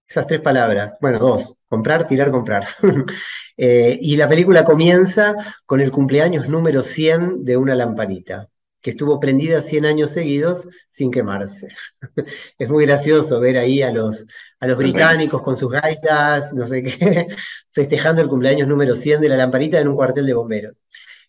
[0.06, 2.66] Esas tres palabras, bueno, dos, comprar, tirar, comprar.
[3.56, 5.34] y la película comienza
[5.64, 8.48] con el cumpleaños número 100 de una lamparita
[8.82, 11.68] que estuvo prendida 100 años seguidos sin quemarse.
[12.58, 14.26] es muy gracioso ver ahí a los,
[14.60, 17.28] a los británicos con sus gaitas, no sé qué,
[17.72, 20.84] festejando el cumpleaños número 100 de la lamparita en un cuartel de bomberos.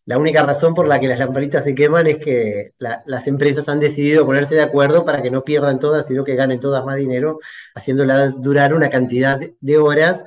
[0.05, 3.79] La única razón por la que las lamparitas se queman es que las empresas han
[3.79, 7.39] decidido ponerse de acuerdo para que no pierdan todas, sino que ganen todas más dinero,
[7.73, 10.25] haciéndolas durar una cantidad de horas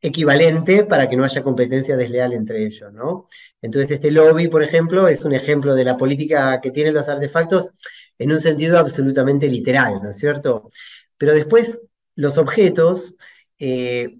[0.00, 3.26] equivalente para que no haya competencia desleal entre ellos, ¿no?
[3.62, 7.70] Entonces, este lobby, por ejemplo, es un ejemplo de la política que tienen los artefactos
[8.18, 10.70] en un sentido absolutamente literal, ¿no es cierto?
[11.16, 11.80] Pero después,
[12.14, 13.16] los objetos,
[13.58, 14.18] eh,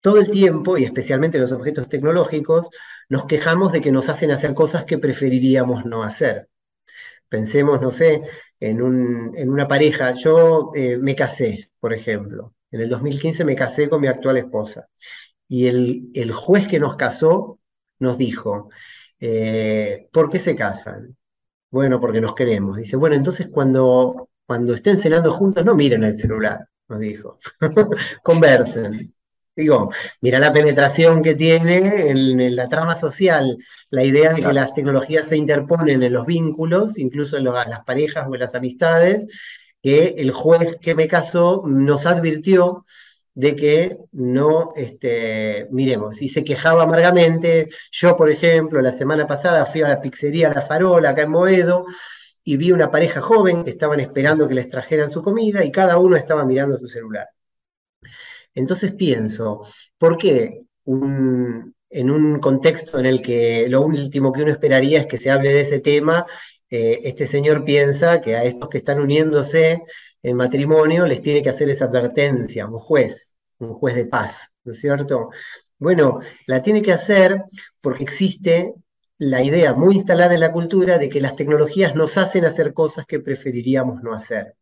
[0.00, 2.70] todo el tiempo, y especialmente los objetos tecnológicos,
[3.08, 6.48] nos quejamos de que nos hacen hacer cosas que preferiríamos no hacer.
[7.28, 8.22] Pensemos, no sé,
[8.60, 10.14] en, una pareja.
[10.14, 12.54] Yo eh, me casé, por ejemplo.
[12.70, 14.88] En el 2015 me casé con mi actual esposa.
[15.48, 17.58] Y el, juez que nos casó
[18.02, 18.70] nos dijo,
[19.20, 21.16] eh, ¿por qué se casan?
[21.70, 22.76] Bueno, porque nos queremos.
[22.76, 27.38] Dice, bueno, entonces cuando, cuando estén cenando juntos, no miren el celular, nos dijo.
[28.22, 29.14] Conversen.
[29.54, 29.90] Digo,
[30.20, 33.58] mira la penetración que tiene en, la trama social,
[33.90, 38.26] la idea de que las tecnologías se interponen en los vínculos, incluso en las parejas
[38.28, 39.26] o en las amistades,
[39.82, 42.84] que el juez que me casó nos advirtió
[43.34, 46.20] de que no este, miremos.
[46.22, 47.68] Y se quejaba amargamente.
[47.90, 51.86] Yo, por ejemplo, la semana pasada fui a la pizzería La Farola, acá en Moedo,
[52.44, 55.98] y vi una pareja joven que estaban esperando que les trajeran su comida y cada
[55.98, 57.28] uno estaba mirando su celular.
[58.54, 59.62] Entonces pienso,
[59.98, 65.18] ¿por qué en un contexto en el que lo último que uno esperaría es que
[65.18, 66.26] se hable de ese tema,
[66.70, 69.82] eh, este señor piensa que a estos que están uniéndose
[70.22, 74.72] en matrimonio les tiene que hacer esa advertencia, un juez, un juez de paz, ¿no
[74.72, 75.30] es cierto?
[75.78, 77.42] Bueno, la tiene que hacer
[77.80, 78.74] porque existe
[79.18, 83.06] la idea muy instalada en la cultura de que las tecnologías nos hacen hacer cosas
[83.06, 84.56] que preferiríamos no hacer.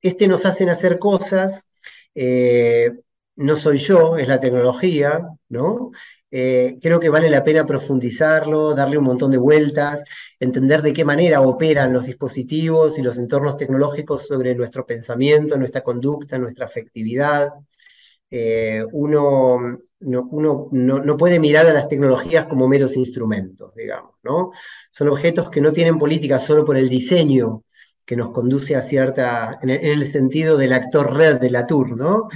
[0.00, 1.68] Este nos hacen hacer cosas,
[2.14, 2.92] eh,
[3.36, 5.92] no soy yo, es la tecnología, ¿no?
[6.34, 10.02] Eh, creo que vale la pena profundizarlo, darle un montón de vueltas,
[10.40, 15.82] entender de qué manera operan los dispositivos y los entornos tecnológicos sobre nuestro pensamiento, nuestra
[15.82, 17.50] conducta, nuestra afectividad.
[18.30, 24.52] Eh, uno, no, uno no, puede mirar a las tecnologías como meros instrumentos, digamos, ¿no?
[24.90, 27.64] Son objetos que no tienen política solo por el diseño
[28.06, 32.28] que nos conduce a cierta, en el, sentido del actor red de Latour, ¿no?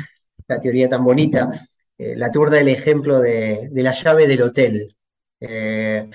[0.49, 1.51] La teoría tan bonita
[1.99, 4.97] eh, la Latour da el ejemplo de, la llave del hotel.
[5.41, 6.09] Eh,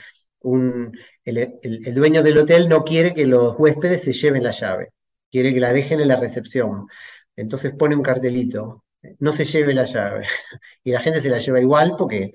[1.24, 4.92] el, dueño del hotel no quiere que los huéspedes se lleven la llave,
[5.32, 6.88] quiere que la dejen en la recepción.
[7.36, 8.86] Entonces pone un cartelito,
[9.20, 10.28] no se lleve la llave.
[10.84, 12.34] Y la gente se la lleva igual porque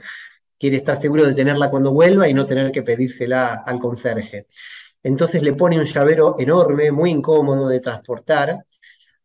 [0.59, 4.47] quiere estar seguro de tenerla cuando vuelva y no tener que pedírsela al conserje.
[5.03, 8.65] Entonces le pone un llavero enorme, muy incómodo de transportar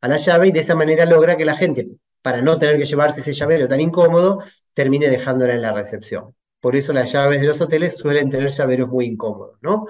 [0.01, 1.87] a la llave y de esa manera logra que la gente
[2.21, 4.43] para no tener que llevarse ese llavero tan incómodo,
[4.73, 6.35] termine dejándola en la recepción.
[6.59, 9.87] Por eso las llaves de los hoteles suelen tener llaveros muy incómodos, ¿no?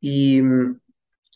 [0.00, 0.80] Y mm,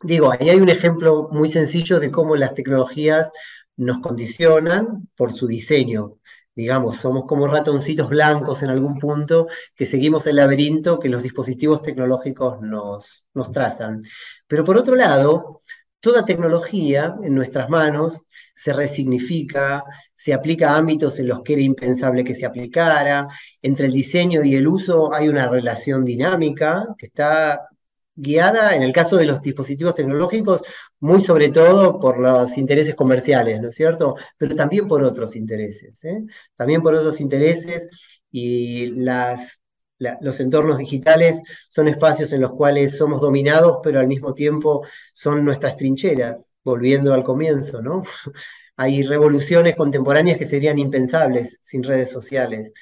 [0.02, 3.30] digo, ahí hay un ejemplo muy sencillo de cómo las tecnologías
[3.76, 6.18] nos condicionan por su diseño.
[6.54, 11.82] Digamos, somos como ratoncitos blancos en algún punto que seguimos el laberinto que los dispositivos
[11.82, 14.02] tecnológicos nos, nos trazan.
[14.46, 15.60] Pero por otro lado,
[16.06, 19.82] toda tecnología en nuestras manos se resignifica,
[20.14, 23.26] se aplica a ámbitos en los que era impensable que se aplicara.
[23.60, 27.66] Entre el diseño y el uso hay una relación dinámica que está
[28.14, 30.62] guiada, en el caso de los dispositivos tecnológicos,
[31.00, 34.14] muy sobre todo por los intereses comerciales, ¿no es cierto?
[34.38, 36.22] Pero también por otros intereses, ¿eh?
[36.54, 37.88] También por otros intereses
[38.30, 39.60] y las
[39.98, 45.44] los entornos digitales son espacios en los cuales somos dominados, pero al mismo tiempo son
[45.44, 48.02] nuestras trincheras, volviendo al comienzo, ¿no?
[48.76, 52.72] Hay revoluciones contemporáneas que serían impensables sin redes sociales.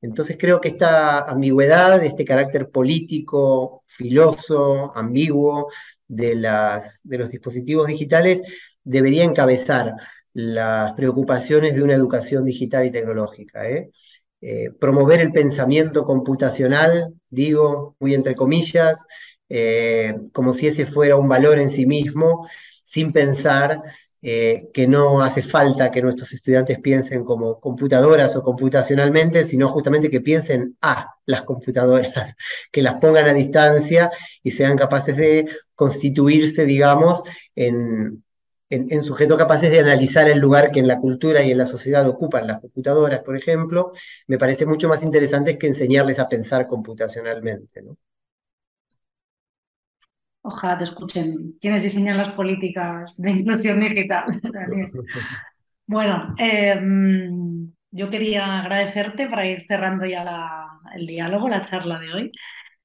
[0.00, 5.68] Entonces creo que esta ambigüedad, este carácter político, filoso, ambiguo
[6.06, 8.42] de, los dispositivos digitales
[8.84, 9.92] debería encabezar
[10.32, 13.68] las preocupaciones de una educación digital y tecnológica.
[13.68, 13.90] ¿eh?
[14.40, 19.04] Eh, promover el pensamiento computacional, digo, muy entre comillas,
[19.48, 22.46] eh, como si ese fuera un valor en sí mismo,
[22.82, 23.82] sin pensar
[24.22, 30.10] eh, que no hace falta que nuestros estudiantes piensen como computadoras o computacionalmente, sino justamente
[30.10, 32.34] que piensen a las computadoras,
[32.72, 34.10] que las pongan a distancia
[34.42, 37.22] y sean capaces de constituirse, digamos,
[37.54, 38.24] en,
[38.68, 42.08] en, sujetos capaces de analizar el lugar que en la cultura y en la sociedad
[42.08, 43.92] ocupan las computadoras, por ejemplo,
[44.26, 47.84] me parece mucho más interesante que enseñarles a pensar computacionalmente.
[50.42, 54.24] Ojalá te escuchen quienes diseñan las políticas de inclusión digital.
[55.86, 60.24] bueno, em, yo quería agradecerte para ir cerrando ya
[60.94, 62.32] el diálogo, la charla de hoy.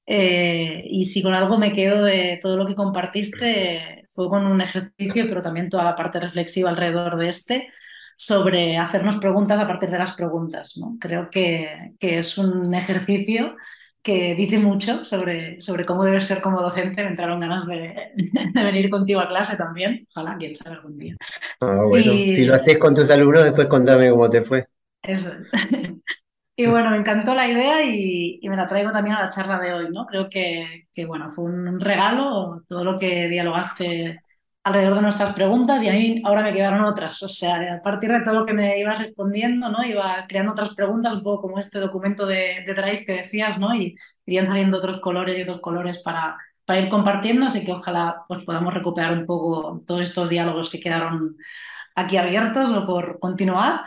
[0.06, 4.60] Eh, y si con algo me quedo de todo lo que compartiste, fue con un
[4.60, 7.72] ejercicio, pero también toda la parte reflexiva alrededor de este,
[8.16, 10.74] sobre hacernos preguntas a partir de las preguntas.
[10.76, 10.96] ¿no?
[11.00, 13.56] Creo que, que, es un ejercicio
[14.02, 17.02] que dice mucho sobre, sobre cómo debes ser como docente.
[17.02, 17.94] Me entraron ganas de,
[18.54, 20.06] de venir contigo a clase también.
[20.14, 21.16] Ojalá, quién sabe algún día.
[21.60, 24.66] Ah, bueno, si lo haces con tus alumnos, después contame cómo te fue.
[25.02, 25.50] Eso es.
[26.54, 29.72] Y bueno, me encantó la idea y, me la traigo también a la charla de
[29.72, 30.06] hoy, ¿no?
[30.06, 34.20] Creo que, bueno, fue un regalo todo lo que dialogaste
[34.64, 37.22] alrededor de nuestras preguntas y a mí ahora me quedaron otras.
[37.22, 39.82] O sea, a partir de todo lo que me ibas respondiendo, ¿no?
[39.84, 43.74] Iba creando otras preguntas, un poco como este documento de, de Drive que decías, ¿no?
[43.74, 43.96] Y
[44.26, 46.36] irían saliendo otros colores y otros colores para,
[46.66, 50.80] para ir compartiendo, así que ojalá pues, podamos recuperar un poco todos estos diálogos que
[50.80, 51.36] quedaron
[51.94, 53.82] aquí abiertos o por continuar.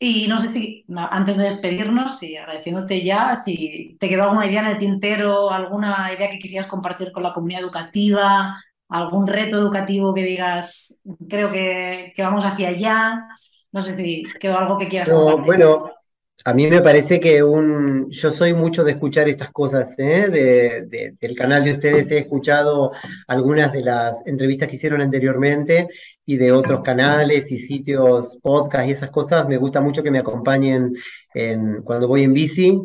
[0.00, 4.60] Y no sé si, antes de despedirnos, y agradeciéndote ya, si te quedó alguna idea
[4.60, 10.14] en el tintero, alguna idea que quisieras compartir con la comunidad educativa, algún reto educativo
[10.14, 13.26] que digas, creo que, que vamos hacia allá.
[13.72, 15.44] No sé si quedó algo que quieras compartir.
[15.44, 15.90] bueno,
[16.44, 20.28] a mí me parece que un, yo soy mucho de escuchar estas cosas, ¿eh?
[20.30, 22.92] de, del canal de ustedes he escuchado
[23.26, 25.88] algunas de las entrevistas que hicieron anteriormente
[26.24, 29.48] y de otros canales y sitios, podcast y esas cosas.
[29.48, 30.92] Me gusta mucho que me acompañen
[31.34, 32.80] en, cuando voy en bici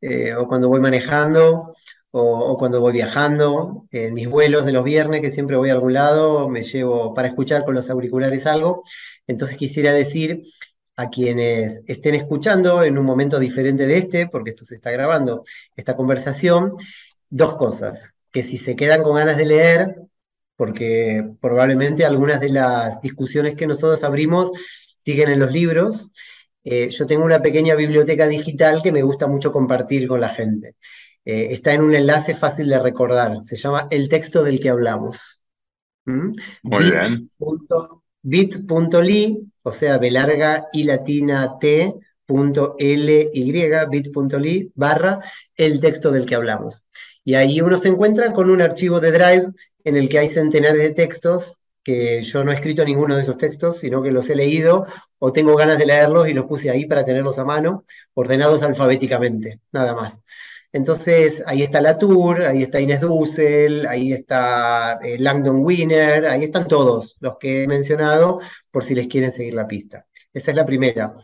[0.00, 1.72] eh, o cuando voy manejando
[2.10, 3.86] o, o, cuando voy viajando.
[3.90, 7.28] En mis vuelos de los viernes, que siempre voy a algún lado, me llevo para
[7.28, 8.82] escuchar con los auriculares algo.
[9.26, 10.42] Entonces quisiera decir
[10.98, 15.44] a quienes estén escuchando en un momento diferente de este, porque esto se está grabando,
[15.76, 16.74] esta conversación,
[17.30, 19.94] dos cosas, que si se quedan con ganas de leer,
[20.56, 24.50] porque probablemente algunas de las discusiones que nosotros abrimos
[24.98, 26.10] siguen en los libros,
[26.64, 30.74] eh, yo tengo una pequeña biblioteca digital que me gusta mucho compartir con la gente.
[31.24, 35.40] Eh, está en un enlace fácil de recordar, se llama El texto del que hablamos.
[36.06, 36.32] ¿Mm?
[36.64, 37.30] Muy bien
[38.22, 41.94] bit.ly, o sea, B larga y latina T,
[42.26, 45.20] punto L Y, bit.ly, barra
[45.56, 46.84] el texto del que hablamos.
[47.24, 49.48] Y ahí uno se encuentra con un archivo de Drive
[49.84, 53.38] en el que hay centenares de textos que yo no he escrito ninguno de esos
[53.38, 54.86] textos, sino que los he leído
[55.18, 59.60] o tengo ganas de leerlos y los puse ahí para tenerlos a mano, ordenados alfabéticamente,
[59.72, 60.22] nada más.
[60.72, 66.68] Entonces, ahí está Latour, ahí está Inés Dussel, ahí está eh, Langdon Winner, ahí están
[66.68, 68.40] todos los que he mencionado,
[68.70, 70.06] por si les quieren seguir la pista.
[70.32, 71.14] Esa es la primera.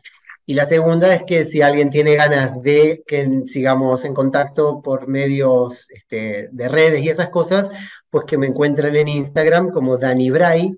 [0.46, 5.08] Y la segunda es que si alguien tiene ganas de que sigamos en contacto por
[5.08, 7.70] medios este, de redes y esas cosas,
[8.10, 10.76] pues que me encuentren en Instagram como Dani Bray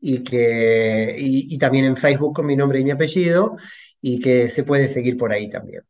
[0.00, 3.56] y, que, y también en Facebook con mi nombre y mi apellido
[4.00, 5.82] y que se puede seguir por ahí también.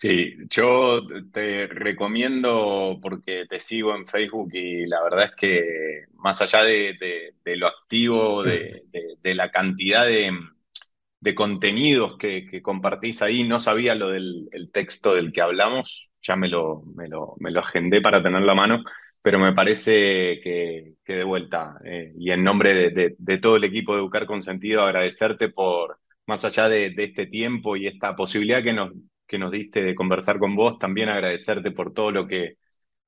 [0.00, 6.40] Sí, yo te recomiendo porque te sigo en Facebook y la verdad es que más
[6.40, 14.10] allá de, lo activo, de, la cantidad de, contenidos que, compartís ahí, no sabía lo
[14.10, 18.52] del texto del que hablamos, ya me lo, me lo, me lo agendé para tenerlo
[18.52, 18.84] a mano,
[19.20, 24.00] pero me parece que, de vuelta, eh, y en nombre de, todo el equipo de
[24.02, 28.92] Educar con Sentido, agradecerte por, más allá de este tiempo y esta posibilidad que nos
[29.28, 32.56] que nos diste de conversar con vos, también agradecerte por todo lo que,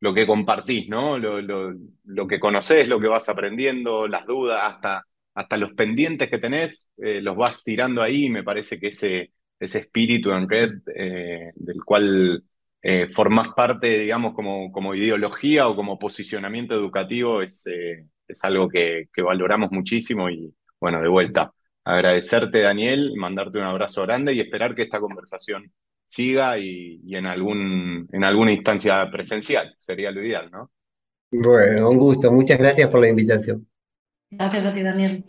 [0.00, 1.18] lo que compartís, ¿no?
[1.18, 6.38] Lo, lo, que conocés, lo que vas aprendiendo, las dudas, hasta, hasta los pendientes que
[6.38, 8.30] tenés, eh, los vas tirando ahí.
[8.30, 12.44] Me parece que ese, ese espíritu en red eh, del cual
[12.82, 19.08] eh, formás parte, digamos, como, como ideología o como posicionamiento educativo es, es algo que,
[19.12, 21.52] que valoramos muchísimo y, bueno, de vuelta,
[21.84, 25.72] agradecerte, Daniel, mandarte un abrazo grande y esperar que esta conversación
[26.10, 29.76] siga y, en, algún, en alguna instancia presencial.
[29.78, 30.70] Sería lo ideal, ¿no?
[31.30, 32.32] Bueno, un gusto.
[32.32, 33.66] Muchas gracias por la invitación.
[34.30, 35.24] Gracias a ti, Daniel.